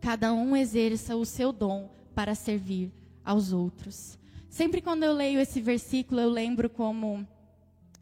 Cada 0.00 0.32
um 0.32 0.56
exerça 0.56 1.16
o 1.16 1.24
seu 1.24 1.52
dom 1.52 1.90
para 2.14 2.34
servir 2.34 2.92
aos 3.24 3.52
outros. 3.52 4.18
Sempre 4.48 4.80
quando 4.80 5.02
eu 5.02 5.12
leio 5.12 5.40
esse 5.40 5.60
versículo, 5.60 6.20
eu 6.20 6.30
lembro 6.30 6.70
como 6.70 7.26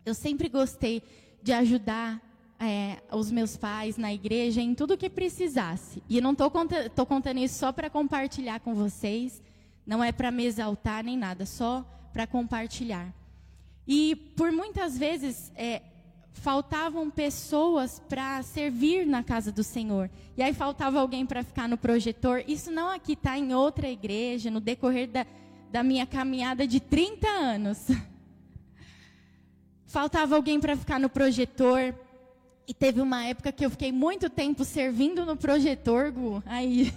eu 0.04 0.14
sempre 0.14 0.48
gostei 0.48 1.02
de 1.42 1.52
ajudar 1.52 2.22
é, 2.58 2.98
os 3.12 3.30
meus 3.30 3.56
pais 3.56 3.96
na 3.96 4.12
igreja 4.12 4.60
em 4.60 4.74
tudo 4.74 4.96
que 4.96 5.10
precisasse. 5.10 6.02
E 6.08 6.20
não 6.20 6.32
estou 6.32 6.50
conta, 6.50 6.90
contando 7.06 7.38
isso 7.38 7.58
só 7.58 7.72
para 7.72 7.90
compartilhar 7.90 8.60
com 8.60 8.74
vocês, 8.74 9.42
não 9.86 10.02
é 10.02 10.12
para 10.12 10.30
me 10.30 10.44
exaltar 10.44 11.04
nem 11.04 11.16
nada, 11.16 11.44
só 11.44 11.84
para 12.12 12.26
compartilhar. 12.26 13.12
E 13.86 14.16
por 14.36 14.50
muitas 14.50 14.96
vezes 14.96 15.52
é, 15.56 15.82
faltavam 16.32 17.10
pessoas 17.10 18.00
para 18.08 18.42
servir 18.42 19.06
na 19.06 19.22
casa 19.22 19.52
do 19.52 19.62
Senhor. 19.62 20.10
E 20.36 20.42
aí 20.42 20.52
faltava 20.52 21.00
alguém 21.00 21.26
para 21.26 21.42
ficar 21.42 21.68
no 21.68 21.76
projetor. 21.76 22.42
Isso 22.46 22.70
não 22.70 22.88
aqui 22.88 23.12
está 23.12 23.38
em 23.38 23.54
outra 23.54 23.88
igreja, 23.88 24.50
no 24.50 24.60
decorrer 24.60 25.08
da, 25.08 25.26
da 25.70 25.82
minha 25.82 26.06
caminhada 26.06 26.66
de 26.66 26.80
30 26.80 27.28
anos. 27.28 27.86
Faltava 29.86 30.34
alguém 30.34 30.58
para 30.58 30.76
ficar 30.76 30.98
no 30.98 31.08
projetor. 31.08 31.94
E 32.66 32.72
teve 32.72 33.00
uma 33.00 33.24
época 33.24 33.52
que 33.52 33.64
eu 33.64 33.70
fiquei 33.70 33.92
muito 33.92 34.30
tempo 34.30 34.64
servindo 34.64 35.26
no 35.26 35.36
projetor, 35.36 36.10
Gu. 36.10 36.42
Aí. 36.46 36.92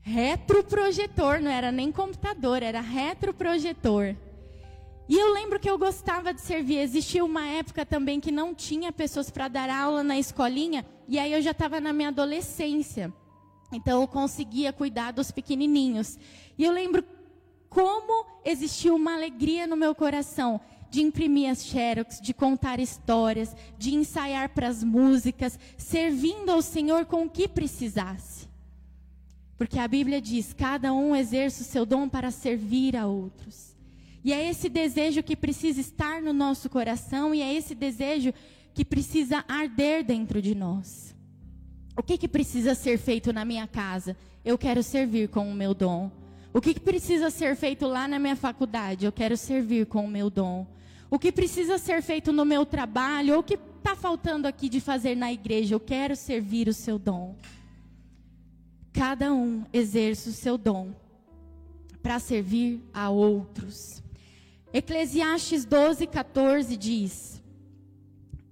retroprojetor, 0.00 1.40
não 1.40 1.50
era 1.50 1.70
nem 1.70 1.92
computador, 1.92 2.62
era 2.62 2.80
retroprojetor. 2.80 4.16
E 5.06 5.16
eu 5.16 5.32
lembro 5.32 5.60
que 5.60 5.68
eu 5.68 5.78
gostava 5.78 6.32
de 6.32 6.40
servir. 6.40 6.78
Existia 6.78 7.22
uma 7.24 7.46
época 7.46 7.84
também 7.84 8.18
que 8.18 8.32
não 8.32 8.54
tinha 8.54 8.90
pessoas 8.90 9.30
para 9.30 9.48
dar 9.48 9.68
aula 9.68 10.02
na 10.02 10.18
escolinha, 10.18 10.84
e 11.06 11.18
aí 11.18 11.32
eu 11.32 11.42
já 11.42 11.50
estava 11.50 11.80
na 11.80 11.92
minha 11.92 12.08
adolescência. 12.08 13.12
Então 13.70 14.00
eu 14.00 14.08
conseguia 14.08 14.72
cuidar 14.72 15.12
dos 15.12 15.30
pequenininhos. 15.30 16.18
E 16.56 16.64
eu 16.64 16.72
lembro 16.72 17.04
como 17.68 18.26
existia 18.44 18.94
uma 18.94 19.14
alegria 19.14 19.66
no 19.66 19.76
meu 19.76 19.94
coração 19.94 20.58
de 20.90 21.02
imprimir 21.02 21.50
as 21.50 21.64
xerox, 21.64 22.20
de 22.20 22.32
contar 22.32 22.80
histórias, 22.80 23.54
de 23.78 23.94
ensaiar 23.94 24.48
para 24.50 24.68
as 24.68 24.82
músicas, 24.82 25.58
servindo 25.76 26.50
ao 26.50 26.62
Senhor 26.62 27.04
com 27.04 27.24
o 27.24 27.30
que 27.30 27.46
precisasse. 27.46 28.48
Porque 29.56 29.78
a 29.78 29.88
Bíblia 29.88 30.20
diz: 30.20 30.52
cada 30.52 30.92
um 30.92 31.14
exerce 31.14 31.62
o 31.62 31.64
seu 31.64 31.84
dom 31.84 32.08
para 32.08 32.30
servir 32.30 32.96
a 32.96 33.06
outros. 33.06 33.76
E 34.24 34.32
é 34.32 34.48
esse 34.48 34.68
desejo 34.68 35.22
que 35.22 35.36
precisa 35.36 35.80
estar 35.80 36.20
no 36.22 36.32
nosso 36.32 36.68
coração 36.68 37.34
e 37.34 37.40
é 37.40 37.54
esse 37.54 37.74
desejo 37.74 38.32
que 38.74 38.84
precisa 38.84 39.44
arder 39.48 40.04
dentro 40.04 40.40
de 40.40 40.54
nós. 40.54 41.14
O 41.96 42.02
que, 42.02 42.16
que 42.16 42.28
precisa 42.28 42.74
ser 42.74 42.98
feito 42.98 43.32
na 43.32 43.44
minha 43.44 43.66
casa? 43.66 44.16
Eu 44.44 44.56
quero 44.56 44.82
servir 44.82 45.28
com 45.28 45.50
o 45.50 45.54
meu 45.54 45.74
dom. 45.74 46.10
O 46.52 46.60
que, 46.60 46.74
que 46.74 46.80
precisa 46.80 47.30
ser 47.30 47.56
feito 47.56 47.86
lá 47.86 48.06
na 48.06 48.18
minha 48.18 48.36
faculdade? 48.36 49.04
Eu 49.04 49.12
quero 49.12 49.36
servir 49.36 49.86
com 49.86 50.04
o 50.04 50.08
meu 50.08 50.30
dom 50.30 50.66
o 51.10 51.18
que 51.18 51.32
precisa 51.32 51.78
ser 51.78 52.02
feito 52.02 52.32
no 52.32 52.44
meu 52.44 52.66
trabalho, 52.66 53.34
ou 53.34 53.40
o 53.40 53.42
que 53.42 53.54
está 53.54 53.96
faltando 53.96 54.46
aqui 54.46 54.68
de 54.68 54.80
fazer 54.80 55.16
na 55.16 55.32
igreja. 55.32 55.74
Eu 55.74 55.80
quero 55.80 56.14
servir 56.14 56.68
o 56.68 56.74
seu 56.74 56.98
dom. 56.98 57.36
Cada 58.92 59.32
um 59.32 59.64
exerce 59.72 60.28
o 60.28 60.32
seu 60.32 60.58
dom 60.58 60.94
para 62.02 62.18
servir 62.18 62.82
a 62.92 63.10
outros. 63.10 64.02
Eclesiastes 64.72 65.64
12, 65.64 66.06
14 66.06 66.76
diz: 66.76 67.42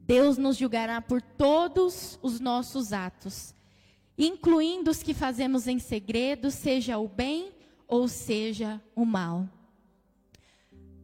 Deus 0.06 0.38
nos 0.38 0.56
julgará 0.56 1.00
por 1.00 1.20
todos 1.20 2.18
os 2.22 2.40
nossos 2.40 2.92
atos 2.92 3.56
incluindo 4.18 4.90
os 4.90 5.02
que 5.02 5.12
fazemos 5.12 5.66
em 5.66 5.78
segredo, 5.78 6.50
seja 6.50 6.98
o 6.98 7.08
bem 7.08 7.52
ou 7.86 8.08
seja 8.08 8.80
o 8.94 9.04
mal. 9.04 9.48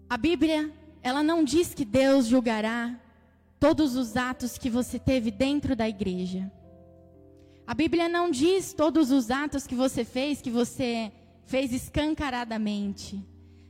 A 0.08 0.16
Bíblia, 0.16 0.72
ela 1.02 1.22
não 1.22 1.42
diz 1.42 1.74
que 1.74 1.84
Deus 1.84 2.26
julgará 2.26 2.98
todos 3.58 3.96
os 3.96 4.16
atos 4.16 4.56
que 4.56 4.70
você 4.70 4.98
teve 4.98 5.30
dentro 5.30 5.74
da 5.74 5.88
igreja. 5.88 6.50
A 7.66 7.74
Bíblia 7.74 8.08
não 8.08 8.30
diz 8.30 8.72
todos 8.72 9.10
os 9.10 9.30
atos 9.30 9.66
que 9.66 9.74
você 9.74 10.04
fez, 10.04 10.40
que 10.40 10.50
você 10.50 11.12
fez 11.44 11.72
escancaradamente. 11.72 13.24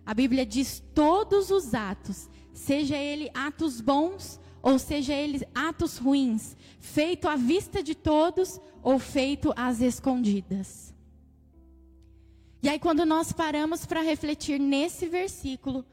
A 0.04 0.14
Bíblia 0.14 0.44
diz 0.44 0.82
todos 0.94 1.50
os 1.50 1.74
atos, 1.74 2.28
seja 2.52 2.96
ele 2.96 3.30
atos 3.34 3.80
bons 3.80 4.40
ou 4.62 4.78
seja 4.78 5.12
eles 5.12 5.42
atos 5.54 5.98
ruins, 5.98 6.56
feito 6.78 7.28
à 7.28 7.34
vista 7.34 7.82
de 7.82 7.94
todos 7.94 8.60
ou 8.82 8.98
feito 8.98 9.52
às 9.56 9.80
escondidas. 9.80 10.94
E 12.62 12.68
aí, 12.68 12.78
quando 12.78 13.04
nós 13.04 13.32
paramos 13.32 13.84
para 13.84 14.02
refletir 14.02 14.60
nesse 14.60 15.06
versículo, 15.06 15.84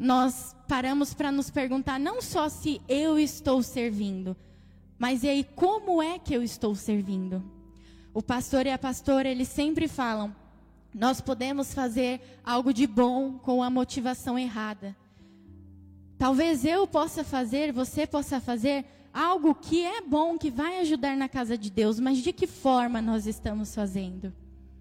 nós 0.00 0.56
paramos 0.66 1.12
para 1.12 1.30
nos 1.30 1.50
perguntar 1.50 2.00
não 2.00 2.22
só 2.22 2.48
se 2.48 2.80
eu 2.88 3.18
estou 3.18 3.62
servindo, 3.62 4.34
mas 4.98 5.22
e 5.22 5.28
aí 5.28 5.44
como 5.54 6.02
é 6.02 6.18
que 6.18 6.32
eu 6.32 6.42
estou 6.42 6.74
servindo? 6.74 7.44
O 8.14 8.22
pastor 8.22 8.64
e 8.64 8.70
a 8.70 8.78
pastora, 8.78 9.28
eles 9.28 9.48
sempre 9.48 9.86
falam: 9.86 10.34
nós 10.94 11.20
podemos 11.20 11.74
fazer 11.74 12.18
algo 12.42 12.72
de 12.72 12.86
bom 12.86 13.34
com 13.34 13.62
a 13.62 13.68
motivação 13.68 14.38
errada. 14.38 14.96
Talvez 16.16 16.64
eu 16.64 16.86
possa 16.86 17.22
fazer, 17.22 17.70
você 17.70 18.06
possa 18.06 18.40
fazer 18.40 18.86
algo 19.12 19.54
que 19.54 19.84
é 19.84 20.00
bom, 20.00 20.38
que 20.38 20.50
vai 20.50 20.78
ajudar 20.78 21.14
na 21.14 21.28
casa 21.28 21.58
de 21.58 21.70
Deus, 21.70 22.00
mas 22.00 22.18
de 22.18 22.32
que 22.32 22.46
forma 22.46 23.02
nós 23.02 23.26
estamos 23.26 23.74
fazendo? 23.74 24.32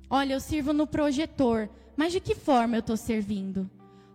Olha, 0.09 0.33
eu 0.33 0.39
sirvo 0.39 0.71
no 0.71 0.87
projetor, 0.87 1.69
mas 1.97 2.13
de 2.13 2.21
que 2.21 2.35
forma 2.35 2.77
eu 2.77 2.79
estou 2.79 2.95
servindo? 2.95 3.69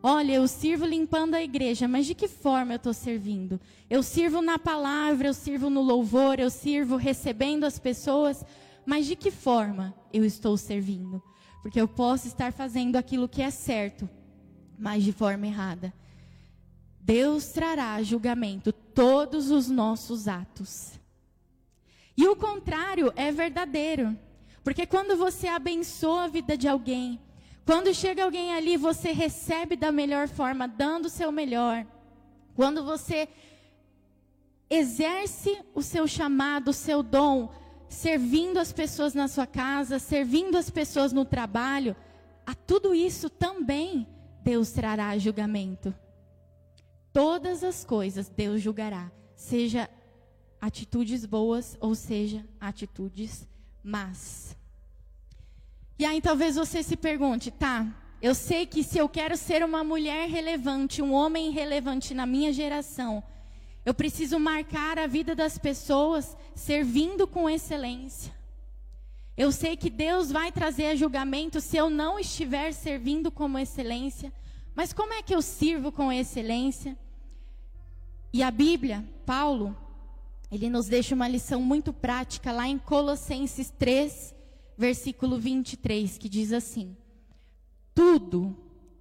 Olha, 0.06 0.32
eu 0.34 0.46
sirvo 0.46 0.84
limpando 0.84 1.32
a 1.32 1.42
igreja, 1.42 1.88
mas 1.88 2.04
de 2.04 2.14
que 2.14 2.28
forma 2.28 2.75
eu 2.75 2.76
estou 2.76 2.92
servindo? 2.92 3.58
Eu 3.88 4.02
sirvo 4.02 4.42
na 4.42 4.58
palavra, 4.58 5.28
eu 5.28 5.32
sirvo 5.32 5.70
no 5.70 5.80
louvor, 5.80 6.38
eu 6.38 6.50
sirvo 6.50 6.96
recebendo 6.96 7.64
as 7.64 7.78
pessoas, 7.78 8.44
mas 8.84 9.06
de 9.06 9.16
que 9.16 9.30
forma 9.30 9.94
eu 10.12 10.23
estou 10.23 10.58
servindo? 10.58 11.23
Porque 11.62 11.80
eu 11.80 11.88
posso 11.88 12.26
estar 12.26 12.52
fazendo 12.52 12.96
aquilo 12.96 13.26
que 13.26 13.40
é 13.40 13.49
certo, 13.49 14.06
mas 14.78 15.02
de 15.02 15.11
forma 15.11 15.46
errada. 15.46 15.90
Deus 17.00 17.46
trará 17.46 18.02
julgamento 18.02 18.75
todos 18.75 19.50
os 19.50 19.70
nossos 19.70 20.28
atos. 20.28 21.00
E 22.14 22.28
o 22.28 22.37
contrário 22.37 23.11
é 23.16 23.32
verdadeiro. 23.32 24.14
Porque 24.62 24.87
quando 24.87 25.16
você 25.16 25.49
abençoa 25.49 26.25
a 26.25 26.28
vida 26.28 26.58
de 26.58 26.68
alguém, 26.68 27.18
quando 27.64 27.94
chega 27.94 28.25
alguém 28.25 28.52
ali, 28.52 28.76
você 28.76 29.12
recebe 29.12 29.75
da 29.75 29.90
melhor 29.90 30.28
forma, 30.28 30.68
dando 30.68 31.06
o 31.06 31.11
seu 31.11 31.33
melhor. 31.33 31.87
Quando 32.54 32.85
você 32.85 33.28
exerce 34.68 35.59
o 35.75 35.83
seu 35.83 36.06
chamado, 36.06 36.68
o 36.68 36.75
seu 36.75 37.02
dom, 37.02 37.50
servindo 37.88 38.59
as 38.59 38.73
pessoas 38.73 39.14
na 39.14 39.28
sua 39.28 39.47
casa, 39.47 39.99
servindo 39.99 40.56
as 40.56 40.68
pessoas 40.68 41.12
no 41.12 41.25
trabalho, 41.25 41.97
a 42.44 42.54
tudo 42.54 42.94
isso 42.94 43.30
também 43.30 44.06
Deus 44.42 44.71
trará 44.73 45.16
julgamento. 45.16 45.94
Todas 47.12 47.64
as 47.64 47.85
coisas 47.85 48.28
Deus 48.28 48.61
julgará, 48.61 49.11
seja 49.35 49.88
atitudes 50.61 51.25
boas 51.25 51.78
ou 51.80 51.94
seja 51.94 52.44
atitudes 52.61 53.49
más. 53.83 54.56
E 55.99 56.05
aí 56.05 56.21
talvez 56.21 56.57
você 56.57 56.83
se 56.83 56.97
pergunte, 56.97 57.51
tá? 57.51 57.87
Eu 58.21 58.35
sei 58.35 58.67
que 58.67 58.83
se 58.83 58.99
eu 58.99 59.09
quero 59.09 59.37
ser 59.37 59.65
uma 59.65 59.85
mulher 59.85 60.28
relevante, 60.28 61.02
um 61.02 61.13
homem 61.13 61.50
relevante 61.50 62.15
na 62.15 62.26
minha 62.26 62.52
geração, 62.52 63.23
eu 63.85 63.93
preciso 63.93 64.39
marcar 64.41 64.99
a 64.99 65.07
vida 65.07 65.35
das 65.35 65.59
pessoas 65.59 66.37
servindo 66.54 67.26
com 67.26 67.50
excelência. 67.50 68.35
Eu 69.37 69.52
sei 69.52 69.76
que 69.76 69.91
Deus 69.91 70.30
vai 70.30 70.50
trazer 70.50 70.97
julgamento 70.97 71.61
se 71.61 71.76
eu 71.76 71.91
não 71.91 72.19
estiver 72.19 72.73
servindo 72.73 73.30
como 73.30 73.59
excelência. 73.59 74.33
Mas 74.75 74.93
como 74.93 75.13
é 75.13 75.23
que 75.23 75.35
eu 75.35 75.43
sirvo 75.43 75.93
com 75.93 76.11
excelência? 76.11 76.97
E 78.33 78.43
a 78.43 78.50
Bíblia, 78.50 79.04
Paulo, 79.26 79.76
ele 80.50 80.71
nos 80.71 80.87
deixa 80.87 81.15
uma 81.15 81.28
lição 81.28 81.61
muito 81.61 81.93
prática 81.93 82.52
lá 82.52 82.67
em 82.67 82.78
Colossenses 82.78 83.71
3, 83.71 84.35
versículo 84.76 85.39
23, 85.39 86.19
que 86.19 86.28
diz 86.28 86.52
assim: 86.52 86.97
Tudo 87.95 88.56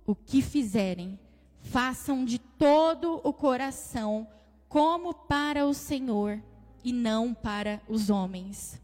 o 0.06 0.16
que 0.16 0.42
fizerem, 0.42 1.20
façam 1.62 2.26
de 2.26 2.40
todo 2.40 3.22
o 3.24 3.34
coração, 3.34 4.28
como 4.68 5.14
para 5.14 5.66
o 5.66 5.74
Senhor 5.74 6.42
e 6.84 6.92
não 6.92 7.34
para 7.34 7.82
os 7.88 8.10
homens. 8.10 8.82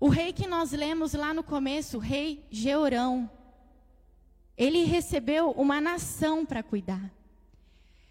O 0.00 0.08
rei 0.08 0.32
que 0.32 0.46
nós 0.46 0.72
lemos 0.72 1.12
lá 1.12 1.34
no 1.34 1.42
começo, 1.42 1.96
o 1.96 2.00
rei 2.00 2.46
Georão, 2.50 3.28
ele 4.56 4.84
recebeu 4.84 5.50
uma 5.50 5.80
nação 5.80 6.46
para 6.46 6.62
cuidar. 6.62 7.17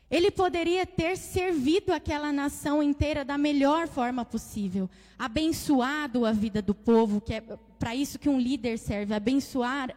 Ele 0.09 0.31
poderia 0.31 0.85
ter 0.85 1.17
servido 1.17 1.91
aquela 1.91 2.31
nação 2.31 2.81
inteira 2.81 3.25
da 3.25 3.37
melhor 3.37 3.87
forma 3.87 4.23
possível, 4.23 4.89
abençoado 5.19 6.25
a 6.25 6.31
vida 6.31 6.61
do 6.61 6.73
povo, 6.73 7.19
que 7.19 7.33
é 7.33 7.41
para 7.77 7.93
isso 7.93 8.17
que 8.17 8.29
um 8.29 8.39
líder 8.39 8.79
serve, 8.79 9.13
abençoar 9.13 9.93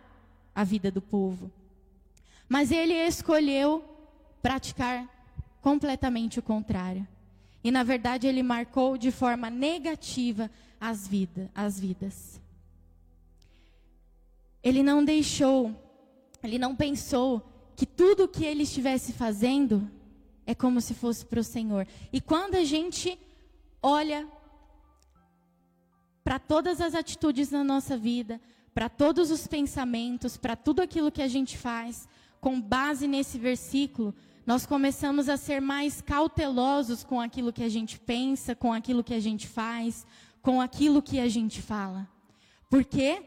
a 0.55 0.64
vida 0.64 0.90
do 0.90 1.01
povo. 1.01 1.51
Mas 2.49 2.73
ele 2.73 2.94
escolheu 2.94 3.85
praticar 4.42 5.09
completamente 5.61 6.40
o 6.40 6.42
contrário. 6.42 7.07
E 7.62 7.70
na 7.70 7.85
verdade 7.85 8.27
ele 8.27 8.42
marcou 8.42 8.99
de 8.99 9.12
forma 9.12 9.49
negativa 9.49 10.51
as, 10.81 11.07
vida, 11.07 11.49
as 11.55 11.79
vidas. 11.79 12.40
Ele 14.62 14.83
não 14.83 15.05
deixou, 15.05 15.75
ele 16.42 16.59
não 16.59 16.75
pensou 16.75 17.46
que 17.77 17.87
tudo 17.87 18.25
o 18.25 18.29
que 18.29 18.44
ele 18.44 18.64
estivesse 18.64 19.12
fazendo 19.12 19.88
é 20.51 20.55
como 20.55 20.81
se 20.81 20.95
fosse 20.95 21.25
para 21.25 21.41
o 21.41 21.45
Senhor. 21.45 21.87
E 22.13 22.21
quando 22.21 22.57
a 22.57 22.65
gente 22.65 23.17
olha 23.81 24.29
para 26.25 26.39
todas 26.39 26.81
as 26.81 26.95
atitudes 26.95 27.51
na 27.51 27.63
nossa 27.63 27.97
vida, 27.97 28.41
para 28.75 28.89
todos 28.89 29.31
os 29.31 29.47
pensamentos, 29.47 30.37
para 30.37 30.57
tudo 30.57 30.83
aquilo 30.83 31.13
que 31.13 31.23
a 31.23 31.29
gente 31.29 31.57
faz, 31.57 32.09
com 32.41 32.61
base 32.61 33.07
nesse 33.07 33.39
versículo, 33.39 34.15
nós 34.45 34.67
começamos 34.67 35.29
a 35.29 35.37
ser 35.37 35.61
mais 35.61 36.01
cautelosos 36.01 37.05
com 37.05 37.21
aquilo 37.21 37.53
que 37.53 37.63
a 37.63 37.69
gente 37.69 37.99
pensa, 38.01 38.55
com 38.55 38.73
aquilo 38.73 39.05
que 39.05 39.15
a 39.15 39.21
gente 39.21 39.47
faz, 39.47 40.05
com 40.43 40.61
aquilo 40.61 41.01
que 41.01 41.21
a 41.21 41.29
gente 41.29 41.63
fala. 41.63 42.09
Porque 42.69 43.23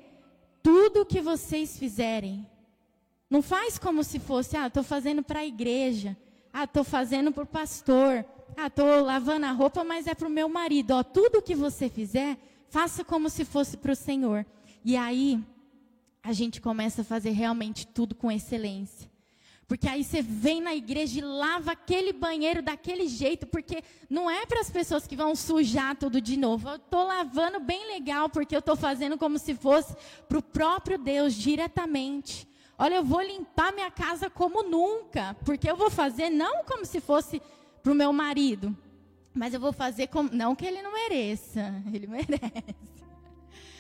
tudo 0.62 1.06
que 1.06 1.22
vocês 1.22 1.78
fizerem, 1.78 2.46
não 3.30 3.42
faz 3.42 3.78
como 3.78 4.04
se 4.04 4.20
fosse, 4.20 4.58
ah, 4.58 4.68
estou 4.68 4.84
fazendo 4.84 5.24
para 5.24 5.40
a 5.40 5.46
igreja. 5.46 6.18
Ah, 6.54 6.66
estou 6.66 6.84
fazendo 6.84 7.30
o 7.36 7.46
pastor. 7.46 8.24
Ah, 8.56 8.68
estou 8.68 9.02
lavando 9.02 9.48
a 9.48 9.52
roupa, 9.52 9.84
mas 9.84 10.06
é 10.06 10.14
para 10.14 10.28
o 10.28 10.32
meu 10.32 10.48
marido. 10.48 10.92
Ó, 10.92 11.04
tudo 11.04 11.42
que 11.42 11.56
você 11.56 11.90
fizer, 11.90 12.38
faça 12.70 13.04
como 13.04 13.28
se 13.28 13.44
fosse 13.44 13.76
para 13.76 13.92
o 13.92 13.96
Senhor. 13.96 14.46
E 14.86 14.96
aí, 14.96 15.44
a 16.22 16.32
gente 16.32 16.62
começa 16.62 17.02
a 17.02 17.06
fazer 17.06 17.32
realmente 17.32 17.88
tudo 17.88 18.14
com 18.14 18.32
excelência. 18.32 19.12
Porque 19.68 19.88
aí 19.88 20.04
você 20.04 20.22
vem 20.22 20.62
na 20.62 20.76
igreja 20.76 21.20
e 21.20 21.22
lava 21.22 21.72
aquele 21.72 22.14
banheiro 22.14 22.62
daquele 22.62 23.08
jeito, 23.08 23.48
porque 23.48 23.84
não 24.10 24.30
é 24.30 24.46
para 24.46 24.60
as 24.60 24.70
pessoas 24.70 25.08
que 25.08 25.16
vão 25.16 25.36
sujar 25.36 25.96
tudo 25.96 26.22
de 26.22 26.38
novo. 26.38 26.70
Eu 26.70 26.76
estou 26.76 27.08
lavando 27.08 27.60
bem 27.60 27.88
legal, 27.88 28.30
porque 28.30 28.56
eu 28.56 28.60
estou 28.60 28.76
fazendo 28.76 29.18
como 29.18 29.40
se 29.40 29.56
fosse 29.56 29.96
para 30.30 30.38
o 30.38 30.44
próprio 30.44 31.00
Deus 31.00 31.34
diretamente. 31.34 32.48
Olha, 32.78 32.96
eu 32.96 33.04
vou 33.04 33.22
limpar 33.22 33.72
minha 33.74 33.92
casa 33.92 34.30
como 34.30 34.64
nunca, 34.64 35.36
porque 35.46 35.70
eu 35.70 35.76
vou 35.76 35.90
fazer 35.90 36.30
não 36.30 36.64
como 36.64 36.86
se 36.86 37.00
fosse 37.00 37.42
para 37.82 37.92
o 37.92 37.96
meu 37.96 38.12
marido, 38.12 38.76
mas 39.34 39.54
eu 39.54 39.60
vou 39.60 39.74
fazer 39.74 40.08
como. 40.08 40.30
Não 40.32 40.56
que 40.56 40.66
ele 40.66 40.82
não 40.82 40.94
mereça, 40.94 41.74
ele 41.94 42.08
merece. 42.08 42.76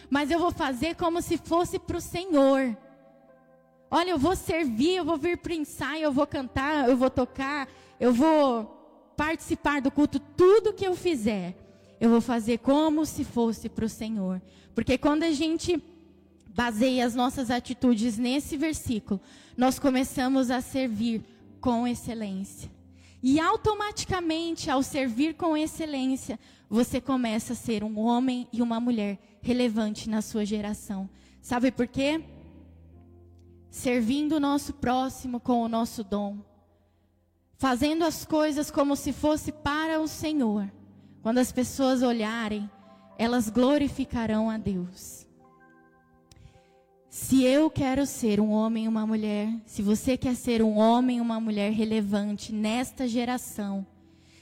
Mas 0.10 0.29
eu 0.29 0.38
vou 0.38 0.51
fazer 0.51 0.95
como 0.95 1.21
se 1.21 1.38
fosse 1.38 1.79
para 1.79 1.97
o 1.97 2.01
Senhor. 2.01 2.77
Olha, 3.89 4.12
eu 4.12 4.17
vou 4.17 4.36
servir, 4.36 4.95
eu 4.95 5.06
vou 5.06 5.17
vir 5.17 5.38
para 5.38 5.51
o 5.51 5.56
ensaio, 5.56 6.03
eu 6.03 6.12
vou 6.12 6.25
cantar, 6.27 6.89
eu 6.89 6.97
vou 6.97 7.10
tocar, 7.10 7.67
eu 7.99 8.12
vou 8.12 8.65
participar 9.15 9.82
do 9.82 9.91
culto, 9.91 10.19
tudo 10.19 10.73
que 10.73 10.86
eu 10.86 10.95
fizer, 10.95 11.56
eu 11.99 12.10
vou 12.10 12.21
fazer 12.21 12.58
como 12.60 13.06
se 13.06 13.23
fosse 13.23 13.69
para 13.69 13.86
o 13.86 13.89
Senhor. 13.89 14.41
Porque 14.73 14.97
quando 14.97 15.23
a 15.23 15.32
gente 15.32 15.77
baseia 16.53 17.05
as 17.05 17.15
nossas 17.15 17.49
atitudes 17.49 18.17
nesse 18.17 18.55
versículo, 18.55 19.19
nós 19.57 19.79
começamos 19.79 20.51
a 20.51 20.61
servir 20.61 21.23
com 21.59 21.87
excelência. 21.87 22.71
E 23.21 23.39
automaticamente, 23.39 24.69
ao 24.69 24.83
servir 24.83 25.35
com 25.35 25.55
excelência, 25.55 26.37
você 26.69 26.99
começa 26.99 27.53
a 27.53 27.55
ser 27.55 27.83
um 27.83 27.97
homem 27.99 28.47
e 28.51 28.61
uma 28.61 28.79
mulher 28.79 29.17
relevante 29.41 30.09
na 30.09 30.21
sua 30.21 30.45
geração. 30.45 31.09
Sabe 31.41 31.71
por 31.71 31.87
quê? 31.87 32.23
Servindo 33.69 34.35
o 34.35 34.39
nosso 34.39 34.73
próximo 34.73 35.39
com 35.39 35.61
o 35.63 35.69
nosso 35.69 36.03
dom. 36.03 36.37
Fazendo 37.57 38.03
as 38.03 38.25
coisas 38.25 38.69
como 38.69 38.95
se 38.95 39.13
fosse 39.13 39.51
para 39.51 40.01
o 40.01 40.07
Senhor. 40.07 40.69
Quando 41.21 41.37
as 41.37 41.51
pessoas 41.51 42.01
olharem, 42.01 42.69
elas 43.17 43.49
glorificarão 43.49 44.49
a 44.49 44.57
Deus. 44.57 45.22
Se 47.13 47.43
eu 47.43 47.69
quero 47.69 48.08
ser 48.08 48.39
um 48.39 48.49
homem 48.49 48.86
e 48.86 48.88
uma 48.88 49.06
mulher, 49.06 49.47
se 49.67 49.84
você 49.84 50.17
quer 50.17 50.36
ser 50.36 50.63
um 50.63 50.78
homem 50.78 51.19
e 51.19 51.21
uma 51.21 51.39
mulher 51.39 51.71
relevante 51.71 52.52
nesta 52.52 53.08
geração, 53.08 53.86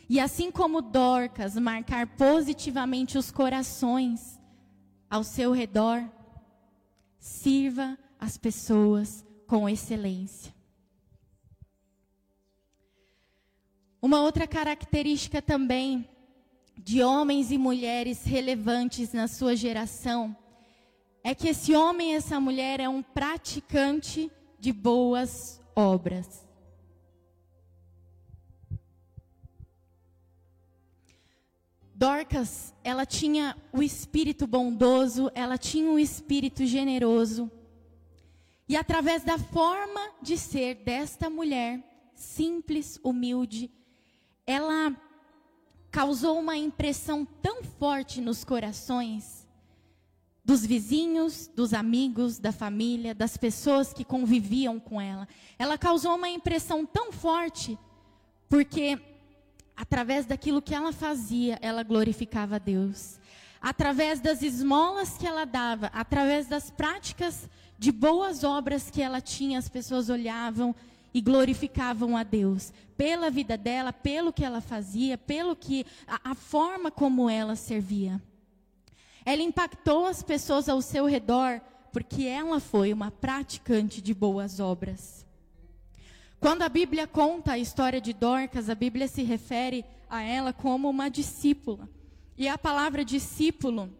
e 0.07 0.21
assim 0.21 0.49
como 0.49 0.81
Dorcas, 0.81 1.57
marcar 1.57 2.07
positivamente 2.15 3.17
os 3.17 3.29
corações 3.29 4.39
ao 5.09 5.21
seu 5.21 5.51
redor, 5.51 6.01
sirva 7.19 7.97
as 8.17 8.37
pessoas 8.37 9.25
com 9.45 9.67
excelência. 9.67 10.55
Uma 14.01 14.21
outra 14.21 14.47
característica 14.47 15.41
também 15.41 16.07
de 16.77 17.03
homens 17.03 17.51
e 17.51 17.57
mulheres 17.57 18.23
relevantes 18.23 19.11
na 19.11 19.27
sua 19.27 19.57
geração 19.57 20.37
é 21.23 21.35
que 21.35 21.49
esse 21.49 21.75
homem 21.75 22.13
e 22.13 22.15
essa 22.15 22.39
mulher 22.39 22.79
é 22.79 22.89
um 22.89 23.01
praticante 23.01 24.31
de 24.59 24.71
boas 24.71 25.61
obras. 25.75 26.45
Dorcas, 31.93 32.73
ela 32.83 33.05
tinha 33.05 33.55
o 33.71 33.83
espírito 33.83 34.47
bondoso, 34.47 35.31
ela 35.35 35.55
tinha 35.57 35.91
o 35.91 35.99
espírito 35.99 36.65
generoso. 36.65 37.51
E 38.67 38.75
através 38.75 39.23
da 39.23 39.37
forma 39.37 40.11
de 40.19 40.35
ser 40.35 40.75
desta 40.75 41.29
mulher, 41.29 41.83
simples, 42.15 42.99
humilde, 43.03 43.69
ela 44.47 44.95
causou 45.91 46.39
uma 46.39 46.57
impressão 46.57 47.23
tão 47.23 47.63
forte 47.63 48.19
nos 48.19 48.43
corações 48.43 49.40
dos 50.51 50.65
vizinhos, 50.65 51.49
dos 51.55 51.73
amigos, 51.73 52.37
da 52.37 52.51
família, 52.51 53.15
das 53.15 53.37
pessoas 53.37 53.93
que 53.93 54.03
conviviam 54.03 54.81
com 54.81 54.99
ela. 54.99 55.25
Ela 55.57 55.77
causou 55.77 56.15
uma 56.15 56.27
impressão 56.27 56.85
tão 56.85 57.09
forte, 57.09 57.79
porque 58.49 58.99
através 59.77 60.25
daquilo 60.25 60.61
que 60.61 60.75
ela 60.75 60.91
fazia, 60.91 61.57
ela 61.61 61.83
glorificava 61.83 62.57
a 62.57 62.59
Deus. 62.59 63.17
Através 63.61 64.19
das 64.19 64.41
esmolas 64.41 65.17
que 65.17 65.25
ela 65.25 65.45
dava, 65.45 65.87
através 65.93 66.47
das 66.47 66.69
práticas 66.69 67.49
de 67.79 67.89
boas 67.89 68.43
obras 68.43 68.91
que 68.91 69.01
ela 69.01 69.21
tinha, 69.21 69.57
as 69.57 69.69
pessoas 69.69 70.09
olhavam 70.09 70.75
e 71.13 71.21
glorificavam 71.21 72.17
a 72.17 72.23
Deus 72.23 72.73
pela 72.97 73.29
vida 73.29 73.57
dela, 73.57 73.93
pelo 73.93 74.33
que 74.33 74.43
ela 74.43 74.59
fazia, 74.59 75.17
pelo 75.17 75.55
que 75.55 75.85
a, 76.05 76.31
a 76.31 76.35
forma 76.35 76.91
como 76.91 77.29
ela 77.29 77.55
servia. 77.55 78.21
Ela 79.25 79.41
impactou 79.41 80.05
as 80.05 80.23
pessoas 80.23 80.67
ao 80.67 80.81
seu 80.81 81.05
redor 81.05 81.61
porque 81.91 82.23
ela 82.23 82.59
foi 82.59 82.93
uma 82.93 83.11
praticante 83.11 84.01
de 84.01 84.13
boas 84.13 84.59
obras. 84.59 85.25
Quando 86.39 86.63
a 86.63 86.69
Bíblia 86.69 87.05
conta 87.05 87.51
a 87.51 87.59
história 87.59 88.01
de 88.01 88.13
Dorcas, 88.13 88.69
a 88.69 88.75
Bíblia 88.75 89.07
se 89.07 89.21
refere 89.23 89.85
a 90.09 90.23
ela 90.23 90.51
como 90.51 90.89
uma 90.89 91.09
discípula. 91.09 91.87
E 92.37 92.47
a 92.47 92.57
palavra 92.57 93.05
discípulo 93.05 93.93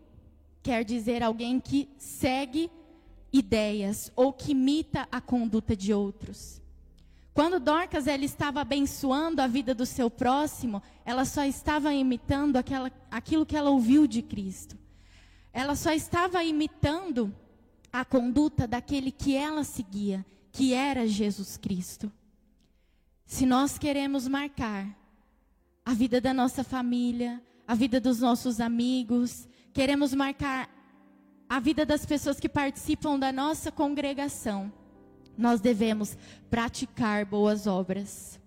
quer 0.64 0.84
dizer 0.84 1.22
alguém 1.22 1.60
que 1.60 1.88
segue 1.98 2.72
ideias 3.32 4.12
ou 4.16 4.34
que 4.34 4.52
imita 4.52 5.08
a 5.12 5.22
conduta 5.22 5.76
de 5.76 5.94
outros. 5.94 6.62
Quando 7.34 7.60
Dorcas 7.60 8.08
ela 8.08 8.26
estava 8.26 8.62
abençoando 8.62 9.42
a 9.42 9.48
vida 9.48 9.74
do 9.74 9.86
seu 9.86 10.10
próximo, 10.10 10.82
ela 11.06 11.24
só 11.24 11.46
estava 11.46 11.94
imitando 11.94 12.58
aquela, 12.58 12.92
aquilo 13.10 13.46
que 13.46 13.56
ela 13.56 13.70
ouviu 13.70 14.06
de 14.06 14.22
Cristo. 14.22 14.81
Ela 15.54 15.76
só 15.76 15.92
estava 15.92 16.44
imitando 16.44 17.34
a 17.92 18.06
conduta 18.06 18.68
daquele 18.68 19.12
que 19.12 19.36
ela 19.36 19.64
seguia, 19.64 20.26
que 20.52 20.74
era 20.74 21.06
Jesus 21.08 21.58
Cristo. 21.58 22.12
Se 23.26 23.46
nós 23.46 23.78
queremos 23.78 24.28
marcar 24.28 24.88
a 25.86 25.94
vida 25.94 26.22
da 26.22 26.34
nossa 26.34 26.64
família, 26.64 27.42
a 27.68 27.76
vida 27.76 28.00
dos 28.00 28.20
nossos 28.20 28.60
amigos, 28.60 29.48
queremos 29.74 30.14
marcar 30.14 30.70
a 31.50 31.60
vida 31.60 31.86
das 31.86 32.06
pessoas 32.06 32.40
que 32.40 32.48
participam 32.48 33.20
da 33.20 33.32
nossa 33.32 33.72
congregação, 33.72 34.72
nós 35.38 35.60
devemos 35.60 36.18
praticar 36.50 37.26
boas 37.26 37.68
obras. 37.68 38.40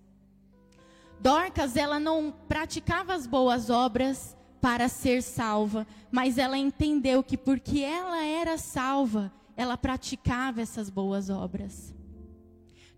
Dorcas, 1.20 1.76
ela 1.76 1.98
não 1.98 2.32
praticava 2.48 3.14
as 3.14 3.26
boas 3.26 3.68
obras 3.70 4.36
para 4.64 4.88
ser 4.88 5.22
salva, 5.22 5.86
mas 6.10 6.38
ela 6.38 6.56
entendeu 6.56 7.22
que 7.22 7.36
porque 7.36 7.80
ela 7.80 8.24
era 8.24 8.56
salva, 8.56 9.30
ela 9.54 9.76
praticava 9.76 10.62
essas 10.62 10.88
boas 10.88 11.28
obras. 11.28 11.94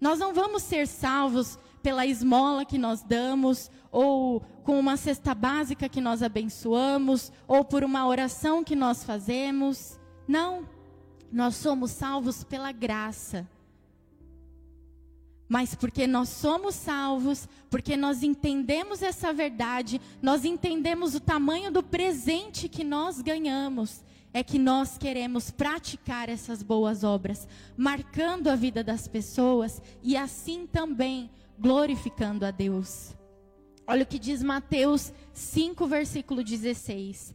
Nós 0.01 0.21
não 0.21 0.33
vamos 0.33 0.63
ser 0.63 0.87
salvos 0.87 1.59
pela 1.83 2.07
esmola 2.07 2.65
que 2.65 2.79
nós 2.79 3.03
damos, 3.03 3.69
ou 3.91 4.43
com 4.63 4.79
uma 4.79 4.97
cesta 4.97 5.35
básica 5.35 5.89
que 5.89 6.01
nós 6.01 6.23
abençoamos, 6.23 7.33
ou 7.49 7.65
por 7.65 7.83
uma 7.83 8.07
oração 8.07 8.63
que 8.63 8.77
nós 8.77 9.03
fazemos. 9.03 9.99
Não. 10.29 10.69
Nós 11.33 11.57
somos 11.57 11.91
salvos 11.91 12.45
pela 12.45 12.71
graça 12.71 13.45
mas 15.49 15.75
porque 15.75 16.07
nós 16.07 16.29
somos 16.29 16.75
salvos, 16.75 17.49
porque 17.71 17.97
nós 17.97 18.23
entendemos 18.23 19.03
essa 19.03 19.33
verdade, 19.33 20.01
nós 20.21 20.45
entendemos 20.45 21.15
o 21.15 21.21
tamanho 21.21 21.71
do 21.71 21.83
presente 21.83 22.69
que 22.69 22.83
nós 22.83 23.23
ganhamos, 23.23 24.05
é 24.33 24.43
que 24.43 24.59
nós 24.59 24.99
queremos 24.99 25.51
praticar 25.51 26.29
essas 26.29 26.63
boas 26.63 27.05
obras, 27.05 27.47
marcando 27.77 28.49
a 28.49 28.57
vida 28.57 28.83
das 28.83 29.07
pessoas 29.07 29.81
e 30.03 30.17
assim 30.17 30.67
também 30.67 31.31
glorificando 31.59 32.45
a 32.45 32.51
Deus. 32.51 33.15
Olha 33.87 34.03
o 34.03 34.07
que 34.07 34.19
diz 34.19 34.43
Mateus 34.43 35.13
5, 35.33 35.87
versículo 35.87 36.43
16. 36.43 37.35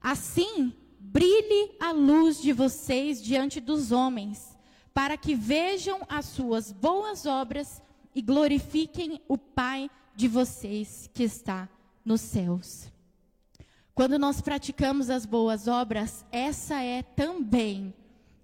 Assim, 0.00 0.72
brilhe 0.98 1.72
a 1.78 1.92
luz 1.92 2.40
de 2.40 2.54
vocês 2.54 3.22
diante 3.22 3.60
dos 3.60 3.92
homens 3.92 4.49
para 4.92 5.16
que 5.16 5.34
vejam 5.34 6.00
as 6.08 6.26
suas 6.26 6.72
boas 6.72 7.26
obras 7.26 7.82
e 8.14 8.20
glorifiquem 8.20 9.20
o 9.28 9.38
Pai 9.38 9.90
de 10.14 10.28
vocês 10.28 11.08
que 11.14 11.22
está 11.22 11.68
nos 12.04 12.20
céus. 12.20 12.90
Quando 13.94 14.18
nós 14.18 14.40
praticamos 14.40 15.10
as 15.10 15.26
boas 15.26 15.68
obras, 15.68 16.24
essa 16.32 16.82
é 16.82 17.02
também 17.02 17.94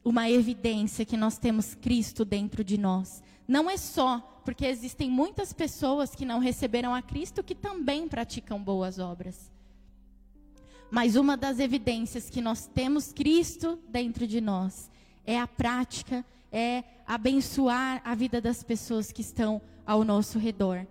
uma 0.05 0.31
evidência 0.31 1.05
que 1.05 1.17
nós 1.17 1.39
temos 1.39 1.75
Cristo 1.75 2.25
dentro 2.25 2.63
de 2.63 2.79
nós. 2.79 3.23
Não 3.49 3.69
é 3.69 3.77
só 3.77 4.19
porque 4.45 4.65
existem 4.65 5.11
muitas 5.11 5.53
pessoas 5.53 6.15
que 6.15 6.25
não 6.25 6.39
receberam 6.39 6.95
a 6.95 7.03
Cristo 7.03 7.43
que 7.43 7.55
também 7.55 8.07
praticam 8.07 8.63
boas 8.63 8.99
obras. 8.99 9.51
Mas 10.91 11.17
uma 11.17 11.37
das 11.37 11.59
evidências 11.59 12.31
que 12.31 12.41
nós 12.41 12.67
temos 12.67 13.13
Cristo 13.13 13.79
dentro 13.89 14.27
de 14.27 14.41
nós 14.41 14.89
é 15.25 15.41
a 15.41 15.47
prática 15.49 16.25
é 16.57 16.85
abençoar 17.07 18.01
a 18.03 18.15
vida 18.15 18.41
das 18.41 18.63
pessoas 18.63 19.13
que 19.13 19.21
estão 19.21 19.61
ao 19.85 20.03
nosso 20.03 20.39
redor. 20.39 20.87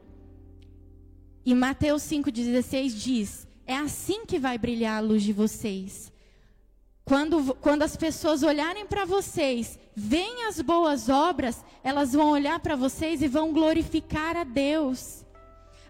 E 1.44 1.56
Mateus 1.56 2.04
5,16 2.04 2.90
diz: 2.90 3.48
É 3.66 3.76
assim 3.76 4.28
que 4.28 4.38
vai 4.38 4.60
brilhar 4.60 4.98
a 4.98 5.06
luz 5.06 5.24
de 5.24 5.34
vocês. 5.34 6.14
Quando, 7.04 7.56
quando 7.56 7.82
as 7.82 7.98
pessoas 7.98 8.44
olharem 8.44 8.86
para 8.86 9.06
vocês, 9.06 9.80
veem 9.96 10.46
as 10.46 10.62
boas 10.62 11.10
obras, 11.10 11.64
elas 11.84 12.14
vão 12.14 12.30
olhar 12.30 12.60
para 12.60 12.76
vocês 12.76 13.24
e 13.24 13.28
vão 13.28 13.52
glorificar 13.52 14.38
a 14.38 14.44
Deus. 14.44 15.26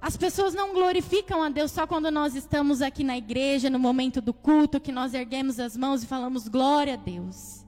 As 0.01 0.15
pessoas 0.15 0.53
não 0.53 0.73
glorificam 0.73 1.43
a 1.43 1.49
Deus 1.49 1.71
só 1.71 1.85
quando 1.85 2.09
nós 2.09 2.33
estamos 2.33 2.81
aqui 2.81 3.03
na 3.03 3.17
igreja, 3.17 3.69
no 3.69 3.79
momento 3.79 4.21
do 4.21 4.33
culto, 4.33 4.79
que 4.79 4.91
nós 4.91 5.13
erguemos 5.13 5.59
as 5.59 5.75
mãos 5.75 6.03
e 6.03 6.07
falamos 6.07 6.47
glória 6.47 6.93
a 6.93 6.97
Deus. 6.97 7.64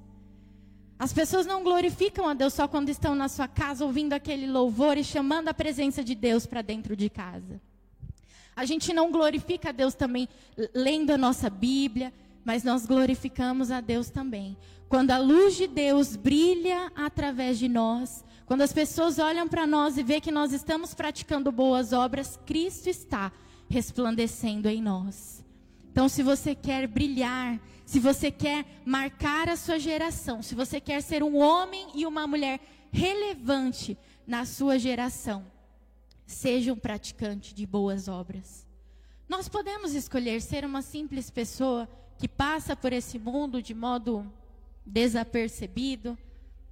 As 1.00 1.14
pessoas 1.14 1.46
não 1.46 1.64
glorificam 1.64 2.28
a 2.28 2.34
Deus 2.34 2.54
só 2.54 2.68
quando 2.68 2.90
estão 2.90 3.14
na 3.14 3.28
sua 3.28 3.48
casa 3.48 3.86
ouvindo 3.86 4.14
aquele 4.14 4.48
louvor 4.48 4.98
e 4.98 5.04
chamando 5.04 5.48
a 5.48 5.54
presença 5.54 6.04
de 6.04 6.16
Deus 6.16 6.46
para 6.46 6.62
dentro 6.62 6.96
de 6.96 7.10
casa. 7.10 7.62
A 8.56 8.66
gente 8.66 8.92
não 8.92 9.12
glorifica 9.12 9.70
a 9.70 9.72
Deus 9.72 9.94
também 9.94 10.28
lendo 10.74 11.12
a 11.12 11.18
nossa 11.18 11.50
Bíblia, 11.50 12.12
mas 12.44 12.64
nós 12.64 12.86
glorificamos 12.86 13.70
a 13.70 13.80
Deus 13.80 14.10
também. 14.10 14.58
Quando 14.90 15.12
a 15.12 15.18
luz 15.20 15.56
de 15.56 15.68
Deus 15.68 16.16
brilha 16.16 16.92
através 16.96 17.60
de 17.60 17.68
nós, 17.68 18.24
Quando 18.48 18.62
as 18.62 18.72
pessoas 18.72 19.20
olham 19.20 19.46
para 19.46 19.68
nós 19.68 19.98
e 19.98 20.04
vê 20.04 20.22
que 20.22 20.32
nós 20.32 20.54
estamos 20.54 20.94
praticando 20.94 21.52
boas 21.52 21.92
obras, 21.92 22.40
Cristo 22.46 22.88
está 22.88 23.30
resplandecendo 23.70 24.68
em 24.68 24.82
nós. 24.82 25.44
Então, 25.98 26.08
se 26.08 26.22
você 26.22 26.54
quer 26.54 26.86
brilhar, 26.86 27.60
se 27.84 28.00
você 28.00 28.30
quer 28.30 28.64
marcar 28.86 29.50
a 29.50 29.56
sua 29.56 29.80
geração, 29.80 30.44
se 30.44 30.54
você 30.54 30.80
quer 30.80 31.02
ser 31.02 31.24
um 31.24 31.36
homem 31.38 31.88
e 31.96 32.06
uma 32.06 32.28
mulher 32.28 32.60
relevante 32.92 33.98
na 34.28 34.46
sua 34.46 34.78
geração, 34.78 35.44
seja 36.24 36.72
um 36.72 36.78
praticante 36.78 37.52
de 37.52 37.66
boas 37.66 38.08
obras. 38.08 38.64
Nós 39.28 39.50
podemos 39.50 39.96
escolher 39.96 40.40
ser 40.40 40.64
uma 40.64 40.84
simples 40.84 41.32
pessoa 41.32 41.90
que 42.20 42.28
passa 42.28 42.76
por 42.76 42.94
esse 42.94 43.18
mundo 43.18 43.60
de 43.60 43.74
modo 43.74 44.24
desapercebido, 44.86 46.16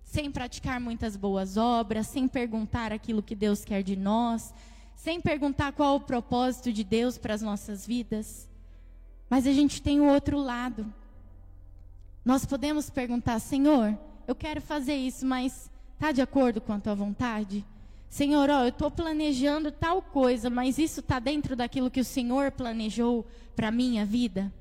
sem 0.03 0.29
praticar 0.29 0.79
muitas 0.79 1.17
boas 1.17 1.57
obras, 1.57 2.05
sem 2.05 2.27
perguntar 2.27 2.93
aquilo 2.93 3.23
que 3.23 3.33
Deus 3.33 3.65
quer 3.65 3.81
de 3.81 3.95
nós, 3.95 4.53
sem 4.95 5.19
perguntar 5.19 5.71
qual 5.71 5.95
o 5.95 6.01
propósito 6.01 6.71
de 6.71 6.83
Deus 6.83 7.17
para 7.17 7.33
as 7.33 7.41
nossas 7.41 7.87
vidas. 7.87 8.53
Mas 9.29 9.47
a 9.47 9.51
gente 9.51 9.81
tem 9.81 9.99
o 9.99 10.05
outro 10.05 10.37
lado. 10.37 10.91
Nós 12.23 12.45
podemos 12.45 12.89
perguntar, 12.89 13.39
Senhor, 13.39 13.97
eu 14.27 14.35
quero 14.35 14.61
fazer 14.61 14.95
isso, 14.95 15.25
mas 15.25 15.69
está 15.93 16.11
de 16.11 16.21
acordo 16.21 16.59
com 16.59 16.73
a 16.73 16.79
tua 16.79 16.95
vontade? 16.95 17.65
Senhor, 18.09 18.49
ó, 18.49 18.63
eu 18.63 18.69
estou 18.69 18.89
planejando 18.89 19.71
tal 19.71 20.01
coisa, 20.01 20.49
mas 20.49 20.77
isso 20.77 21.01
está 21.01 21.19
dentro 21.19 21.55
daquilo 21.55 21.91
que 21.91 21.99
o 21.99 22.05
Senhor 22.05 22.51
planejou 22.51 23.25
para 23.55 23.71
minha 23.71 24.05
vida? 24.05 24.53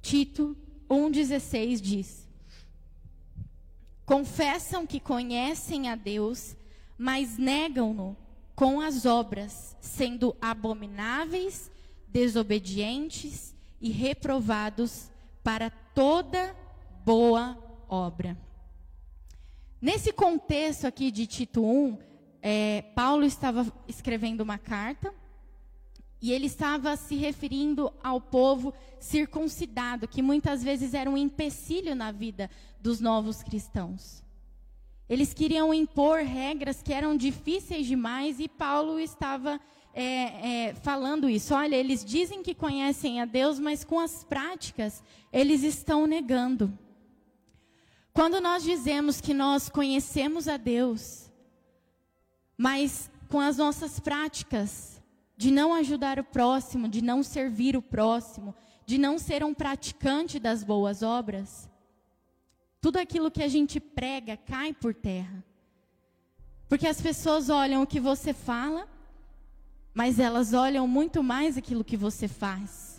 Tito 0.00 0.56
1,16 0.88 1.80
diz: 1.80 2.28
Confessam 4.06 4.86
que 4.86 4.98
conhecem 4.98 5.90
a 5.90 5.94
Deus, 5.94 6.56
mas 6.96 7.36
negam-no 7.36 8.16
com 8.58 8.80
as 8.80 9.06
obras, 9.06 9.76
sendo 9.80 10.36
abomináveis, 10.42 11.70
desobedientes 12.08 13.54
e 13.80 13.88
reprovados 13.88 15.12
para 15.44 15.70
toda 15.70 16.56
boa 17.04 17.56
obra. 17.88 18.36
Nesse 19.80 20.12
contexto 20.12 20.88
aqui 20.88 21.12
de 21.12 21.24
Tito 21.24 21.64
1, 21.64 21.98
é, 22.42 22.82
Paulo 22.96 23.24
estava 23.24 23.64
escrevendo 23.86 24.40
uma 24.40 24.58
carta 24.58 25.14
e 26.20 26.32
ele 26.32 26.46
estava 26.46 26.96
se 26.96 27.14
referindo 27.14 27.92
ao 28.02 28.20
povo 28.20 28.74
circuncidado, 28.98 30.08
que 30.08 30.20
muitas 30.20 30.64
vezes 30.64 30.94
era 30.94 31.08
um 31.08 31.16
empecilho 31.16 31.94
na 31.94 32.10
vida 32.10 32.50
dos 32.80 32.98
novos 32.98 33.40
cristãos. 33.40 34.20
Eles 35.08 35.32
queriam 35.32 35.72
impor 35.72 36.20
regras 36.20 36.82
que 36.82 36.92
eram 36.92 37.16
difíceis 37.16 37.86
demais 37.86 38.38
e 38.38 38.48
Paulo 38.48 39.00
estava 39.00 39.58
é, 39.94 40.68
é, 40.68 40.74
falando 40.74 41.28
isso. 41.28 41.54
Olha, 41.54 41.76
eles 41.76 42.04
dizem 42.04 42.42
que 42.42 42.54
conhecem 42.54 43.20
a 43.20 43.24
Deus, 43.24 43.58
mas 43.58 43.84
com 43.84 43.98
as 43.98 44.22
práticas 44.22 45.02
eles 45.32 45.62
estão 45.62 46.06
negando. 46.06 46.76
Quando 48.12 48.40
nós 48.40 48.62
dizemos 48.62 49.20
que 49.20 49.32
nós 49.32 49.68
conhecemos 49.68 50.46
a 50.46 50.56
Deus, 50.56 51.30
mas 52.56 53.10
com 53.28 53.40
as 53.40 53.56
nossas 53.56 54.00
práticas 54.00 55.00
de 55.36 55.50
não 55.50 55.72
ajudar 55.72 56.18
o 56.18 56.24
próximo, 56.24 56.88
de 56.88 57.00
não 57.00 57.22
servir 57.22 57.76
o 57.76 57.82
próximo, 57.82 58.54
de 58.84 58.98
não 58.98 59.18
ser 59.18 59.44
um 59.44 59.54
praticante 59.54 60.40
das 60.40 60.64
boas 60.64 61.02
obras, 61.02 61.68
tudo 62.80 62.98
aquilo 62.98 63.30
que 63.30 63.42
a 63.42 63.48
gente 63.48 63.80
prega 63.80 64.36
cai 64.36 64.72
por 64.72 64.94
terra. 64.94 65.44
Porque 66.68 66.86
as 66.86 67.00
pessoas 67.00 67.48
olham 67.48 67.82
o 67.82 67.86
que 67.86 67.98
você 67.98 68.32
fala, 68.32 68.88
mas 69.94 70.18
elas 70.18 70.52
olham 70.52 70.86
muito 70.86 71.22
mais 71.22 71.56
aquilo 71.56 71.84
que 71.84 71.96
você 71.96 72.28
faz. 72.28 72.98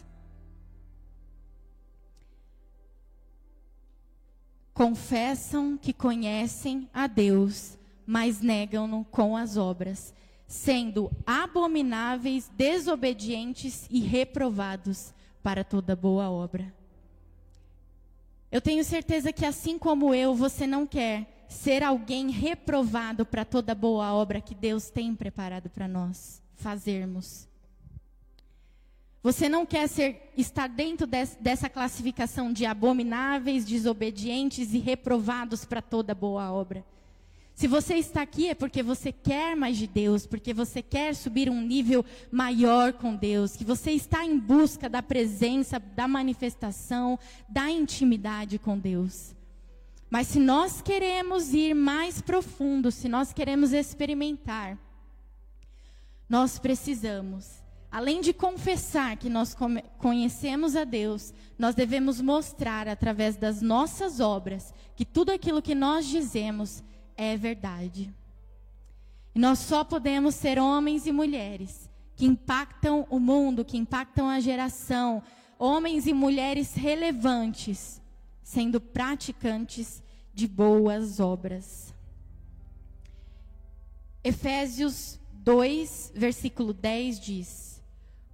confessam 4.79 5.77
que 5.77 5.91
conhecem 5.91 6.89
a 6.93 7.05
Deus, 7.05 7.77
mas 8.05 8.39
negam-no 8.39 9.03
com 9.03 9.35
as 9.35 9.57
obras, 9.57 10.13
sendo 10.47 11.11
abomináveis, 11.25 12.49
desobedientes 12.55 13.85
e 13.89 13.99
reprovados 13.99 15.13
para 15.43 15.65
toda 15.65 15.97
boa 15.97 16.29
obra. 16.29 16.78
Eu 18.51 18.59
tenho 18.59 18.83
certeza 18.83 19.31
que 19.31 19.45
assim 19.45 19.77
como 19.77 20.13
eu, 20.13 20.33
você 20.33 20.65
não 20.65 20.87
quer 20.87 21.45
ser 21.47 21.83
alguém 21.83 22.29
reprovado 22.29 23.25
para 23.25 23.45
toda 23.45 23.75
boa 23.75 24.13
obra 24.13 24.41
que 24.41 24.55
Deus 24.55 24.89
tem 24.89 25.15
preparado 25.15 25.69
para 25.69 25.87
nós 25.87 26.41
fazermos. 26.55 27.47
Você 29.21 29.49
não 29.49 29.65
quer 29.65 29.87
ser, 29.87 30.31
estar 30.37 30.67
dentro 30.67 31.05
des, 31.05 31.37
dessa 31.41 31.69
classificação 31.69 32.53
de 32.53 32.65
abomináveis, 32.65 33.65
desobedientes 33.65 34.73
e 34.73 34.79
reprovados 34.79 35.65
para 35.65 35.81
toda 35.81 36.15
boa 36.15 36.51
obra. 36.51 36.85
Se 37.59 37.67
você 37.67 37.95
está 37.95 38.21
aqui 38.21 38.47
é 38.47 38.55
porque 38.55 38.81
você 38.81 39.11
quer 39.11 39.53
mais 39.53 39.75
de 39.75 39.85
Deus, 39.85 40.25
porque 40.25 40.53
você 40.53 40.81
quer 40.81 41.13
subir 41.13 41.49
um 41.49 41.59
nível 41.59 42.05
maior 42.31 42.93
com 42.93 43.13
Deus, 43.13 43.57
que 43.57 43.65
você 43.65 43.91
está 43.91 44.23
em 44.23 44.39
busca 44.39 44.87
da 44.87 45.03
presença, 45.03 45.77
da 45.77 46.07
manifestação, 46.07 47.19
da 47.49 47.69
intimidade 47.69 48.57
com 48.57 48.79
Deus. 48.79 49.35
Mas 50.09 50.27
se 50.27 50.39
nós 50.39 50.81
queremos 50.81 51.53
ir 51.53 51.73
mais 51.75 52.21
profundo, 52.21 52.91
se 52.91 53.09
nós 53.09 53.33
queremos 53.33 53.73
experimentar, 53.73 54.77
nós 56.29 56.57
precisamos 56.57 57.59
Além 57.91 58.21
de 58.21 58.33
confessar 58.33 59.17
que 59.17 59.29
nós 59.29 59.55
conhecemos 59.97 60.75
a 60.75 60.83
Deus, 60.83 61.33
nós 61.57 61.73
devemos 61.73 62.21
mostrar 62.21 62.87
através 62.87 63.35
das 63.35 63.63
nossas 63.63 64.19
obras 64.19 64.71
que 64.95 65.03
tudo 65.03 65.31
aquilo 65.31 65.59
que 65.59 65.73
nós 65.73 66.05
dizemos 66.05 66.83
é 67.19 67.35
verdade. 67.35 68.13
E 69.35 69.39
nós 69.39 69.59
só 69.59 69.83
podemos 69.83 70.35
ser 70.35 70.57
homens 70.59 71.05
e 71.05 71.11
mulheres 71.11 71.89
que 72.15 72.25
impactam 72.25 73.05
o 73.09 73.19
mundo, 73.19 73.65
que 73.65 73.77
impactam 73.77 74.29
a 74.29 74.39
geração, 74.39 75.21
homens 75.57 76.07
e 76.07 76.13
mulheres 76.13 76.73
relevantes, 76.73 78.01
sendo 78.41 78.79
praticantes 78.79 80.01
de 80.33 80.47
boas 80.47 81.19
obras. 81.19 81.93
Efésios 84.23 85.19
2, 85.33 86.13
versículo 86.15 86.73
10 86.73 87.19
diz: 87.19 87.69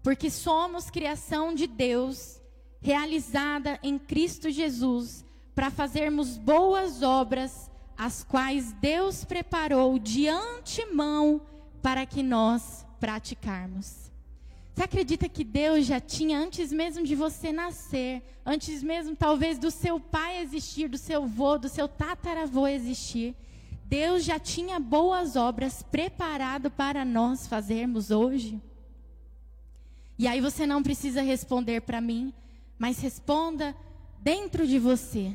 porque 0.06 0.30
somos 0.30 0.92
criação 0.92 1.52
de 1.52 1.66
Deus, 1.66 2.40
realizada 2.80 3.80
em 3.82 3.98
Cristo 3.98 4.52
Jesus, 4.52 5.26
para 5.56 5.72
fazermos 5.72 6.38
boas 6.38 7.02
obras, 7.02 7.72
as 7.98 8.24
quais 8.24 8.74
Deus 8.74 9.24
preparou 9.24 9.98
de 9.98 10.28
antemão 10.28 11.42
para 11.82 12.06
que 12.06 12.22
nós 12.24 12.86
praticarmos. 13.00 14.12
Você 14.74 14.84
acredita 14.84 15.30
que 15.30 15.44
Deus 15.44 15.86
já 15.86 16.02
tinha, 16.02 16.38
antes 16.38 16.74
mesmo 16.74 17.06
de 17.06 17.16
você 17.16 17.54
nascer, 17.54 18.22
antes 18.46 18.84
mesmo 18.84 19.16
talvez 19.16 19.58
do 19.58 19.72
seu 19.72 20.00
pai 20.00 20.40
existir, 20.40 20.90
do 20.90 20.98
seu 20.98 21.24
avô, 21.24 21.58
do 21.58 21.70
seu 21.70 21.88
tataravô 21.88 22.68
existir, 22.68 23.36
Deus 23.86 24.26
já 24.26 24.38
tinha 24.38 24.80
boas 24.80 25.36
obras 25.36 25.82
preparado 25.82 26.70
para 26.70 27.06
nós 27.06 27.48
fazermos 27.48 28.12
hoje? 28.12 28.60
E 30.18 30.28
aí 30.28 30.42
você 30.42 30.66
não 30.66 30.84
precisa 30.84 31.22
responder 31.22 31.82
para 31.82 32.02
mim, 32.02 32.34
mas 32.78 33.00
responda 33.00 33.76
dentro 34.20 34.68
de 34.68 34.80
você. 34.80 35.34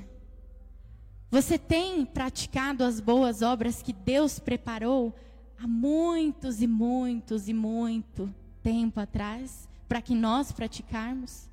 Você 1.31 1.57
tem 1.57 2.05
praticado 2.05 2.83
as 2.83 2.99
boas 2.99 3.41
obras 3.41 3.81
que 3.81 3.93
Deus 3.93 4.41
preparou 4.41 5.15
há 5.57 5.67
muitos 5.67 6.61
e 6.61 6.67
muitos 6.67 7.49
e 7.49 7.55
muito 7.55 8.35
tempo 8.63 8.99
atrás 8.99 9.69
para 9.89 10.03
que 10.03 10.15
nós 10.15 10.51
praticarmos? 10.51 11.49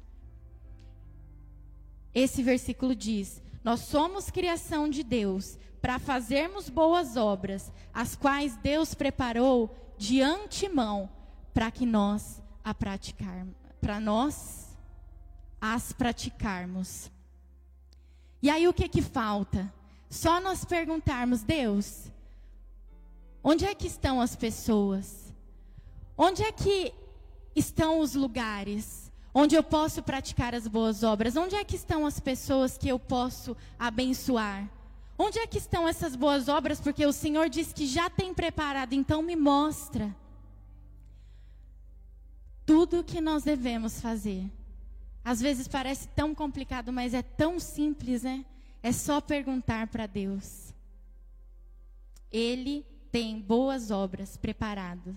Esse 2.14 2.42
versículo 2.42 2.96
diz: 2.96 3.42
Nós 3.64 3.82
somos 3.82 4.32
criação 4.32 4.90
de 4.90 5.04
Deus 5.04 5.60
para 5.80 6.00
fazermos 6.00 6.70
boas 6.70 7.16
obras, 7.16 7.72
as 7.94 8.16
quais 8.16 8.56
Deus 8.58 8.96
preparou 8.96 9.76
de 9.98 10.22
antemão 10.22 11.10
para 11.54 11.70
que 11.70 11.86
nós 11.86 12.42
a 12.64 12.74
praticar, 12.74 13.46
para 13.80 14.00
nós 14.00 14.76
as 15.62 15.94
praticarmos. 15.94 17.12
E 18.42 18.50
aí 18.50 18.68
o 18.68 18.74
que 18.74 18.88
que 18.88 19.02
falta? 19.02 19.72
Só 20.10 20.40
nós 20.40 20.64
perguntarmos, 20.64 21.44
Deus, 21.44 22.12
onde 23.44 23.66
é 23.66 23.76
que 23.76 23.88
estão 23.88 24.22
as 24.22 24.36
pessoas? 24.36 25.34
Onde 26.18 26.44
é 26.44 26.52
que 26.52 26.94
estão 27.56 28.00
os 28.00 28.14
lugares? 28.14 29.08
onde 29.40 29.56
eu 29.56 29.62
posso 29.62 30.02
praticar 30.02 30.56
as 30.56 30.68
boas 30.68 31.04
obras? 31.04 31.36
Onde 31.36 31.56
é 31.56 31.64
que 31.64 31.76
estão 31.76 32.08
as 32.08 32.20
pessoas 32.20 32.76
que 32.76 32.90
eu 32.90 32.98
posso 32.98 33.56
abençoar? 33.78 34.68
Onde 35.16 35.38
é 35.38 35.46
que 35.46 35.60
estão 35.60 35.88
essas 35.88 36.16
boas 36.16 36.48
obras? 36.48 36.82
Porque 36.82 37.06
o 37.06 37.14
Senhor 37.14 37.48
diz 37.48 37.72
que 37.72 37.86
já 37.86 38.10
tem 38.10 38.34
preparado, 38.34 38.94
então 38.94 39.22
me 39.22 39.36
mostra. 39.36 40.16
Tudo 42.66 43.02
o 43.02 43.04
que 43.04 43.22
nós 43.22 43.44
devemos 43.44 44.02
fazer. 44.02 44.52
Às 45.28 45.42
vezes 45.42 45.68
parece 45.68 46.08
tão 46.16 46.34
complicado, 46.34 46.94
mas 46.94 47.14
é 47.14 47.22
tão 47.22 47.60
simples, 47.60 48.24
né? 48.24 48.46
É 48.82 48.94
só 48.94 49.20
perguntar 49.20 49.88
para 49.88 50.08
Deus. 50.08 50.74
Ele 52.32 52.86
tem 53.12 53.38
boas 53.38 53.92
obras 53.92 54.38
preparadas 54.38 55.14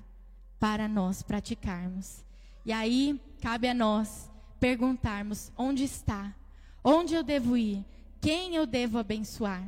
para 0.59 0.88
nós 0.88 1.23
praticarmos. 1.23 2.25
E 2.66 2.73
aí 2.73 3.20
cabe 3.40 3.68
a 3.68 3.73
nós 3.73 4.29
perguntarmos: 4.59 5.53
onde 5.57 5.85
está? 5.85 6.35
Onde 6.83 7.14
eu 7.14 7.23
devo 7.23 7.57
ir? 7.57 7.85
Quem 8.20 8.57
eu 8.57 8.66
devo 8.66 8.99
abençoar? 8.99 9.62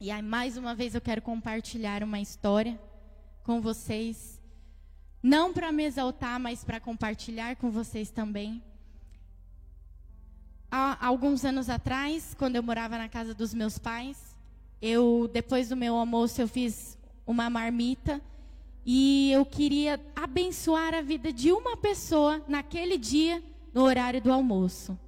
E 0.00 0.10
aí, 0.10 0.22
mais 0.22 0.56
uma 0.56 0.74
vez, 0.74 0.94
eu 0.94 1.02
quero 1.02 1.20
compartilhar 1.20 2.02
uma 2.02 2.18
história 2.18 2.80
com 3.44 3.60
vocês. 3.60 4.40
Não 5.22 5.52
para 5.52 5.70
me 5.70 5.84
exaltar, 5.84 6.40
mas 6.40 6.64
para 6.64 6.80
compartilhar 6.80 7.56
com 7.56 7.70
vocês 7.70 8.10
também. 8.10 8.62
Há 10.70 11.06
alguns 11.06 11.44
anos 11.44 11.70
atrás, 11.70 12.34
quando 12.38 12.56
eu 12.56 12.62
morava 12.62 12.98
na 12.98 13.08
casa 13.08 13.32
dos 13.32 13.54
meus 13.54 13.78
pais, 13.78 14.36
eu, 14.82 15.28
depois 15.32 15.70
do 15.70 15.76
meu 15.76 15.94
almoço, 15.94 16.40
eu 16.42 16.48
fiz 16.48 16.98
uma 17.26 17.48
marmita 17.48 18.20
e 18.84 19.30
eu 19.32 19.44
queria 19.44 20.00
abençoar 20.14 20.94
a 20.94 21.00
vida 21.00 21.32
de 21.32 21.52
uma 21.52 21.76
pessoa 21.76 22.42
naquele 22.46 22.98
dia, 22.98 23.42
no 23.72 23.82
horário 23.82 24.20
do 24.20 24.32
almoço. 24.32 24.98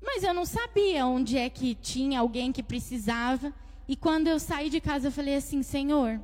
Mas 0.00 0.22
eu 0.22 0.32
não 0.32 0.44
sabia 0.44 1.06
onde 1.06 1.36
é 1.36 1.50
que 1.50 1.74
tinha 1.74 2.20
alguém 2.20 2.52
que 2.52 2.62
precisava. 2.62 3.52
E 3.88 3.96
quando 3.96 4.28
eu 4.28 4.38
saí 4.38 4.70
de 4.70 4.80
casa, 4.80 5.08
eu 5.08 5.12
falei 5.12 5.34
assim: 5.34 5.62
Senhor, 5.62 6.20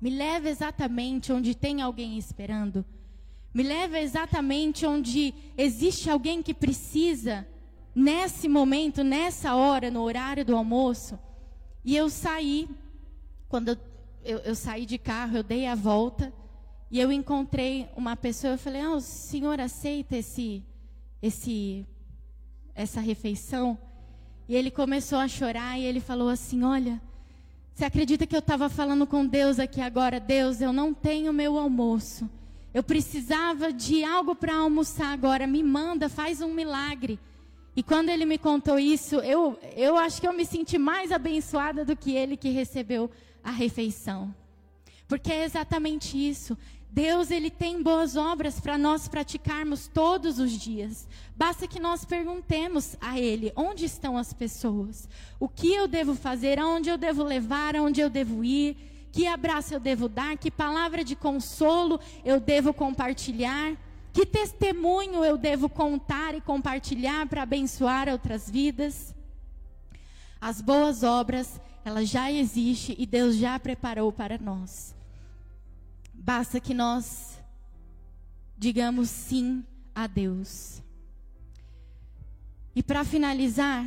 me 0.00 0.10
leva 0.10 0.48
exatamente 0.48 1.32
onde 1.32 1.54
tem 1.54 1.80
alguém 1.80 2.18
esperando. 2.18 2.84
Me 3.54 3.62
leva 3.62 3.98
exatamente 3.98 4.86
onde 4.86 5.34
existe 5.56 6.08
alguém 6.08 6.42
que 6.42 6.54
precisa, 6.54 7.46
nesse 7.94 8.48
momento, 8.48 9.02
nessa 9.04 9.54
hora, 9.54 9.90
no 9.90 10.02
horário 10.02 10.44
do 10.44 10.56
almoço. 10.56 11.18
E 11.84 11.96
eu 11.96 12.08
saí, 12.08 12.68
quando 13.48 13.68
eu, 13.68 13.76
eu, 14.24 14.38
eu 14.38 14.54
saí 14.54 14.86
de 14.86 14.98
carro, 14.98 15.38
eu 15.38 15.42
dei 15.42 15.66
a 15.66 15.74
volta 15.74 16.32
e 16.90 17.00
eu 17.00 17.10
encontrei 17.10 17.88
uma 17.96 18.14
pessoa. 18.16 18.54
Eu 18.54 18.58
falei: 18.58 18.82
ah, 18.82 18.92
o 18.92 19.00
senhor 19.00 19.60
aceita 19.60 20.16
esse, 20.16 20.62
esse, 21.22 21.86
essa 22.74 23.00
refeição? 23.00 23.78
E 24.48 24.54
ele 24.54 24.70
começou 24.70 25.18
a 25.18 25.26
chorar 25.26 25.78
e 25.78 25.84
ele 25.84 26.00
falou 26.00 26.28
assim: 26.28 26.62
Olha, 26.62 27.00
você 27.74 27.86
acredita 27.86 28.26
que 28.26 28.36
eu 28.36 28.40
estava 28.40 28.68
falando 28.68 29.06
com 29.06 29.26
Deus 29.26 29.58
aqui 29.58 29.80
agora? 29.80 30.20
Deus, 30.20 30.60
eu 30.60 30.72
não 30.72 30.92
tenho 30.92 31.32
meu 31.32 31.58
almoço. 31.58 32.28
Eu 32.74 32.82
precisava 32.82 33.72
de 33.72 34.04
algo 34.04 34.34
para 34.34 34.54
almoçar 34.54 35.12
agora. 35.12 35.46
Me 35.46 35.62
manda, 35.62 36.08
faz 36.08 36.40
um 36.40 36.52
milagre. 36.52 37.18
E 37.74 37.82
quando 37.82 38.10
ele 38.10 38.26
me 38.26 38.36
contou 38.36 38.78
isso, 38.78 39.16
eu, 39.16 39.58
eu 39.76 39.96
acho 39.96 40.20
que 40.20 40.28
eu 40.28 40.32
me 40.32 40.44
senti 40.44 40.76
mais 40.76 41.10
abençoada 41.10 41.84
do 41.84 41.96
que 41.96 42.14
ele 42.14 42.36
que 42.36 42.50
recebeu 42.50 43.10
a 43.42 43.50
refeição. 43.50 44.34
Porque 45.08 45.32
é 45.32 45.44
exatamente 45.44 46.16
isso. 46.16 46.56
Deus 46.90 47.30
ele 47.30 47.50
tem 47.50 47.82
boas 47.82 48.16
obras 48.16 48.60
para 48.60 48.76
nós 48.76 49.08
praticarmos 49.08 49.88
todos 49.88 50.38
os 50.38 50.52
dias. 50.52 51.08
Basta 51.34 51.66
que 51.66 51.80
nós 51.80 52.04
perguntemos 52.04 52.96
a 53.00 53.18
ele: 53.18 53.50
onde 53.56 53.86
estão 53.86 54.18
as 54.18 54.34
pessoas? 54.34 55.08
O 55.40 55.48
que 55.48 55.72
eu 55.72 55.88
devo 55.88 56.14
fazer? 56.14 56.58
Aonde 56.58 56.90
eu 56.90 56.98
devo 56.98 57.22
levar? 57.22 57.74
Aonde 57.74 58.02
eu 58.02 58.10
devo 58.10 58.44
ir? 58.44 58.76
Que 59.10 59.26
abraço 59.26 59.72
eu 59.72 59.80
devo 59.80 60.06
dar? 60.06 60.36
Que 60.36 60.50
palavra 60.50 61.02
de 61.02 61.16
consolo 61.16 61.98
eu 62.24 62.38
devo 62.38 62.74
compartilhar? 62.74 63.74
Que 64.12 64.26
testemunho 64.26 65.24
eu 65.24 65.38
devo 65.38 65.68
contar 65.68 66.34
e 66.34 66.40
compartilhar 66.40 67.26
para 67.26 67.42
abençoar 67.42 68.08
outras 68.08 68.50
vidas? 68.50 69.14
As 70.40 70.60
boas 70.60 71.02
obras, 71.02 71.60
elas 71.84 72.08
já 72.08 72.30
existem 72.30 72.94
e 72.98 73.06
Deus 73.06 73.36
já 73.36 73.58
preparou 73.58 74.12
para 74.12 74.36
nós. 74.38 74.94
Basta 76.12 76.60
que 76.60 76.74
nós 76.74 77.38
digamos 78.58 79.10
sim 79.10 79.64
a 79.94 80.06
Deus. 80.06 80.82
E 82.76 82.82
para 82.82 83.04
finalizar, 83.04 83.84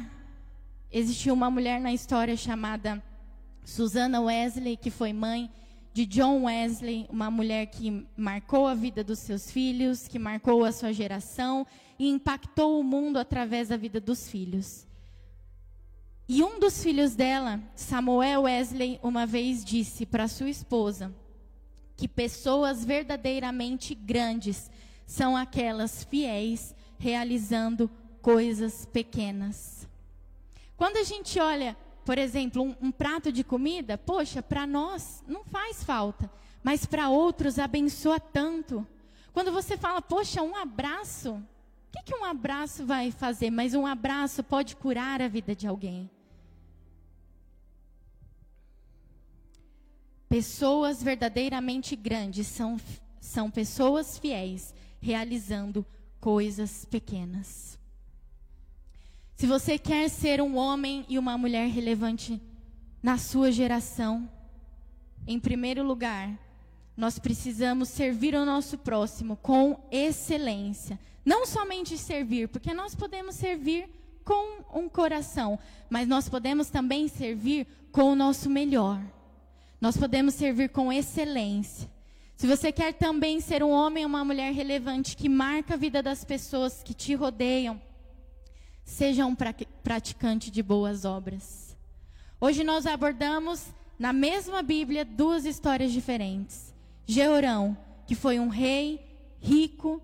existiu 0.91 1.33
uma 1.33 1.49
mulher 1.49 1.79
na 1.79 1.93
história 1.93 2.35
chamada 2.35 3.01
Susana 3.63 4.19
Wesley, 4.21 4.75
que 4.75 4.89
foi 4.89 5.13
mãe 5.13 5.49
de 5.95 6.05
John 6.05 6.43
Wesley, 6.43 7.07
uma 7.09 7.31
mulher 7.31 7.67
que 7.67 8.05
marcou 8.17 8.67
a 8.67 8.75
vida 8.75 9.01
dos 9.01 9.17
seus 9.19 9.49
filhos, 9.49 10.09
que 10.09 10.19
marcou 10.19 10.65
a 10.65 10.71
sua 10.73 10.91
geração 10.91 11.65
e 11.97 12.09
impactou 12.09 12.77
o 12.77 12.83
mundo 12.83 13.17
através 13.17 13.69
da 13.69 13.77
vida 13.77 14.01
dos 14.01 14.27
filhos. 14.29 14.85
E 16.27 16.43
um 16.43 16.59
dos 16.59 16.83
filhos 16.83 17.15
dela, 17.15 17.61
Samuel 17.75 18.41
Wesley, 18.41 18.99
uma 19.01 19.25
vez 19.25 19.63
disse 19.63 20.05
para 20.05 20.27
sua 20.27 20.49
esposa: 20.49 21.15
que 21.95 22.09
pessoas 22.09 22.83
verdadeiramente 22.83 23.95
grandes 23.95 24.69
são 25.05 25.37
aquelas 25.37 26.03
fiéis 26.03 26.75
realizando 26.99 27.89
coisas 28.21 28.85
pequenas. 28.85 29.87
Quando 30.75 30.97
a 30.97 31.03
gente 31.03 31.39
olha, 31.39 31.77
por 32.05 32.19
exemplo, 32.19 32.61
um, 32.61 32.75
um 32.79 32.91
prato 32.91 33.31
de 33.31 33.43
comida, 33.43 33.97
poxa, 33.97 34.41
para 34.41 34.67
nós 34.67 35.23
não 35.27 35.43
faz 35.43 35.83
falta, 35.83 36.29
mas 36.63 36.85
para 36.85 37.09
outros 37.09 37.57
abençoa 37.57 38.19
tanto. 38.19 38.87
Quando 39.33 39.51
você 39.51 39.75
fala, 39.75 40.01
poxa, 40.01 40.43
um 40.43 40.55
abraço, 40.55 41.33
o 41.33 41.43
que, 41.91 42.03
que 42.03 42.15
um 42.15 42.23
abraço 42.23 42.85
vai 42.85 43.11
fazer? 43.11 43.49
Mas 43.49 43.73
um 43.73 43.87
abraço 43.87 44.43
pode 44.43 44.75
curar 44.75 45.19
a 45.19 45.27
vida 45.27 45.55
de 45.55 45.67
alguém. 45.67 46.09
Pessoas 50.29 51.01
verdadeiramente 51.01 51.95
grandes 51.95 52.45
são, 52.45 52.79
são 53.19 53.49
pessoas 53.49 54.19
fiéis, 54.19 54.75
realizando 55.01 55.83
coisas 56.19 56.85
pequenas. 56.85 57.79
Se 59.35 59.45
você 59.45 59.77
quer 59.77 60.09
ser 60.09 60.41
um 60.41 60.55
homem 60.55 61.05
e 61.09 61.19
uma 61.19 61.37
mulher 61.37 61.67
relevante 61.67 62.41
na 63.03 63.17
sua 63.17 63.51
geração, 63.51 64.29
em 65.27 65.37
primeiro 65.37 65.83
lugar, 65.83 66.39
nós 66.95 67.19
precisamos 67.19 67.89
servir 67.89 68.33
o 68.33 68.45
nosso 68.45 68.77
próximo 68.77 69.35
com 69.35 69.77
excelência. 69.91 70.97
Não 71.25 71.45
somente 71.45 71.97
servir, 71.97 72.47
porque 72.47 72.73
nós 72.73 72.95
podemos 72.95 73.35
servir 73.35 73.89
com 74.23 74.63
um 74.73 74.87
coração, 74.87 75.59
mas 75.89 76.07
nós 76.07 76.29
podemos 76.29 76.69
também 76.69 77.09
servir 77.09 77.67
com 77.91 78.13
o 78.13 78.15
nosso 78.15 78.49
melhor. 78.49 79.01
Nós 79.81 79.97
podemos 79.97 80.33
servir 80.33 80.69
com 80.69 80.93
excelência. 80.93 81.89
Se 82.37 82.47
você 82.47 82.71
quer 82.71 82.93
também 82.93 83.41
ser 83.41 83.61
um 83.61 83.71
homem 83.71 84.05
ou 84.05 84.09
uma 84.09 84.23
mulher 84.23 84.53
relevante 84.53 85.17
que 85.17 85.27
marca 85.27 85.73
a 85.73 85.77
vida 85.77 86.01
das 86.01 86.23
pessoas 86.23 86.81
que 86.81 86.93
te 86.93 87.13
rodeiam, 87.15 87.81
seja 88.85 89.25
um 89.25 89.35
praticante 89.35 90.49
de 90.49 90.63
boas 90.63 91.03
obras. 91.03 91.75
Hoje 92.39 92.63
nós 92.63 92.85
abordamos 92.85 93.65
na 93.99 94.13
mesma 94.13 94.63
Bíblia 94.63 95.03
duas 95.03 95.43
histórias 95.43 95.91
diferentes. 95.91 96.73
Jeorão, 97.05 97.77
que 98.07 98.15
foi 98.15 98.39
um 98.39 98.47
rei 98.47 99.05
rico, 99.41 100.01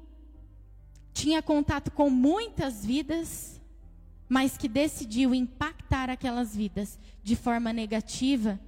tinha 1.14 1.42
contato 1.42 1.92
com 1.92 2.10
muitas 2.10 2.86
vidas, 2.86 3.62
mas 4.28 4.58
que 4.58 4.68
decidiu 4.68 5.34
impactar 5.34 6.10
aquelas 6.10 6.54
vidas 6.54 7.00
de 7.24 7.38
forma 7.38 7.72
negativa 7.72 8.60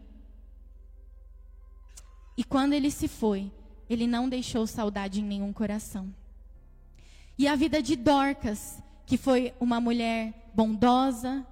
e 2.35 2.43
quando 2.43 2.73
ele 2.73 2.89
se 2.89 3.07
foi, 3.07 3.51
ele 3.89 4.07
não 4.07 4.27
deixou 4.27 4.65
saudade 4.65 5.21
em 5.21 5.23
nenhum 5.23 5.53
coração. 5.53 6.13
E 7.37 7.47
a 7.47 7.55
vida 7.55 7.81
de 7.81 7.95
Dorcas, 7.95 8.81
que 9.05 9.17
foi 9.17 9.53
uma 9.59 9.79
mulher 9.79 10.33
bondosa, 10.53 11.45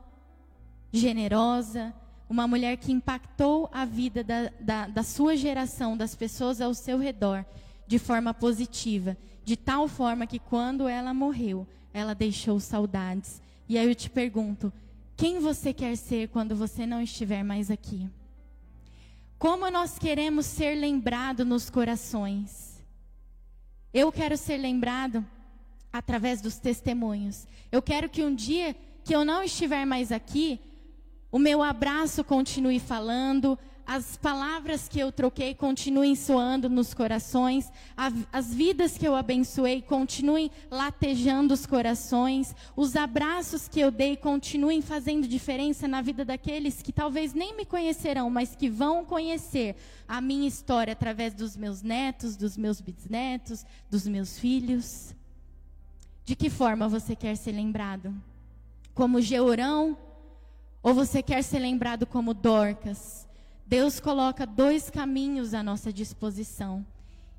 generosa, 0.92 1.94
uma 2.30 2.48
mulher 2.48 2.78
que 2.78 2.92
impactou 2.92 3.70
a 3.74 3.84
vida 3.84 4.24
da, 4.24 4.50
da, 4.60 4.88
da, 4.88 5.04
sua 5.04 5.36
geração, 5.36 5.98
das 5.98 6.16
pessoas 6.16 6.62
ao 6.62 6.74
seu 6.74 6.98
redor, 6.98 7.46
de 7.86 8.00
forma 8.00 8.34
positiva, 8.34 9.18
de 9.44 9.58
tal 9.58 9.88
forma 9.88 10.26
que 10.26 10.40
quando 10.40 10.88
ela 10.88 11.14
morreu, 11.14 11.68
ela 11.94 12.16
deixou 12.16 12.60
saudades. 12.60 13.42
E 13.68 13.78
aí 13.78 13.88
eu 13.88 13.96
te 13.96 14.10
pergunto: 14.10 14.72
quem 15.18 15.40
você 15.40 15.74
quer 15.74 15.98
ser 15.98 16.30
quando 16.30 16.56
você 16.56 16.86
não 16.86 17.02
estiver 17.02 17.44
mais 17.44 17.70
aqui? 17.70 18.10
Como 19.38 19.70
nós 19.70 19.98
queremos 19.98 20.46
ser 20.46 20.76
lembrados 20.76 21.46
nos 21.46 21.70
corações. 21.70 22.72
Eu 23.94 24.10
quero 24.10 24.38
ser 24.38 24.58
lembrado 24.58 25.26
através 25.92 26.42
dos 26.42 26.58
testemunhos. 26.58 27.48
Eu 27.72 27.82
quero 27.82 28.10
que 28.10 28.24
um 28.24 28.34
dia 28.34 28.76
que 29.04 29.16
eu 29.16 29.26
não 29.26 29.44
estiver 29.44 29.86
mais 29.86 30.12
aqui, 30.12 30.60
o 31.32 31.40
meu 31.40 31.64
abraço 31.64 32.24
continue 32.24 32.80
falando, 32.80 33.58
as 33.86 34.16
palavras 34.16 34.88
que 34.88 35.00
eu 35.00 35.12
troquei 35.12 35.54
continuem 35.54 36.16
soando 36.16 36.70
nos 36.70 36.94
corações, 36.94 37.70
as 38.32 38.54
vidas 38.54 38.98
que 38.98 39.08
eu 39.08 39.16
abençoei 39.16 39.82
continuem 39.82 40.50
latejando 40.70 41.54
os 41.54 41.66
corações, 41.66 42.56
os 42.76 42.96
abraços 42.96 43.68
que 43.68 43.80
eu 43.80 43.92
dei 43.92 44.16
continuem 44.16 44.82
fazendo 44.82 45.28
diferença 45.28 45.88
na 45.88 46.02
vida 46.02 46.24
daqueles 46.24 46.82
que 46.82 46.94
talvez 46.94 47.34
nem 47.34 47.56
me 47.56 47.66
conhecerão, 47.66 48.30
mas 48.30 48.56
que 48.56 48.70
vão 48.70 49.04
conhecer 49.04 49.76
a 50.08 50.22
minha 50.22 50.48
história 50.48 50.94
através 50.94 51.34
dos 51.34 51.58
meus 51.58 51.82
netos, 51.82 52.38
dos 52.38 52.56
meus 52.56 52.80
bisnetos, 52.80 53.66
dos 53.90 54.08
meus 54.08 54.40
filhos. 54.40 55.14
De 56.32 56.36
que 56.38 56.50
forma 56.50 56.88
você 56.88 57.14
quer 57.14 57.36
ser 57.36 57.52
lembrado? 57.52 58.16
Como 58.94 59.20
Georão? 59.20 59.98
Ou 60.82 60.94
você 60.94 61.22
quer 61.22 61.44
ser 61.44 61.60
lembrado 61.60 62.06
como 62.06 62.34
Dorcas? 62.34 63.28
Deus 63.68 64.00
coloca 64.00 64.48
dois 64.48 64.90
caminhos 64.90 65.54
à 65.54 65.62
nossa 65.62 65.92
disposição. 65.92 66.86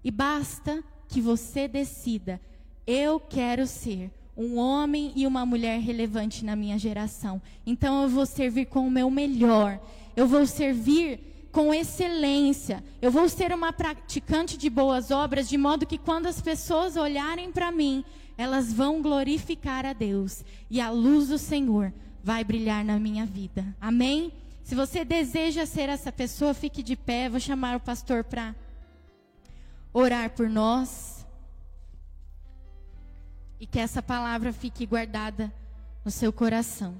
E 0.05 0.11
basta 0.11 0.85
que 1.09 1.23
você 1.23 1.67
decida: 1.67 2.39
eu 2.87 3.19
quero 3.19 3.67
ser 3.67 4.11
um 4.37 4.59
homem 4.59 5.11
e 5.17 5.27
uma 5.27 5.47
mulher 5.47 5.81
relevante 5.81 6.45
na 6.45 6.55
minha 6.55 6.79
geração. 6.79 7.41
Então 7.65 8.03
eu 8.03 8.11
vou 8.11 8.27
servir 8.27 8.67
com 8.67 8.87
o 8.87 8.91
meu 8.91 9.11
melhor. 9.11 9.81
Eu 10.15 10.27
vou 10.27 10.45
servir 10.45 11.49
com 11.51 11.73
excelência. 11.73 12.85
Eu 13.01 13.11
vou 13.11 13.27
ser 13.27 13.55
uma 13.55 13.73
praticante 13.73 14.59
de 14.59 14.69
boas 14.69 15.11
obras, 15.11 15.49
de 15.49 15.57
modo 15.57 15.87
que 15.87 15.97
quando 15.97 16.27
as 16.27 16.43
pessoas 16.43 16.95
olharem 16.95 17.51
para 17.51 17.73
mim, 17.73 18.05
elas 18.37 18.73
vão 18.73 19.03
glorificar 19.03 19.85
a 19.85 19.93
Deus 19.93 20.45
e 20.71 20.81
a 20.81 20.91
luz 20.91 21.29
do 21.29 21.39
Senhor 21.39 21.93
vai 22.23 22.45
brilhar 22.45 22.85
na 22.85 22.99
minha 22.99 23.27
vida. 23.27 23.65
Amém? 23.81 24.33
Se 24.63 24.75
você 24.75 25.05
deseja 25.05 25.67
ser 25.67 25.89
essa 25.89 26.13
pessoa, 26.13 26.55
fique 26.55 26.83
de 26.83 26.97
pé. 26.97 27.29
Vou 27.29 27.41
chamar 27.41 27.77
o 27.77 27.81
pastor 27.81 28.25
para 28.25 28.55
orar 29.93 30.31
por 30.31 30.49
nós. 30.49 31.27
E 33.59 33.67
que 33.67 33.79
essa 33.79 34.03
palavra 34.03 34.53
fique 34.53 34.87
guardada 34.87 35.53
no 36.05 36.11
seu 36.11 36.33
coração. 36.33 36.95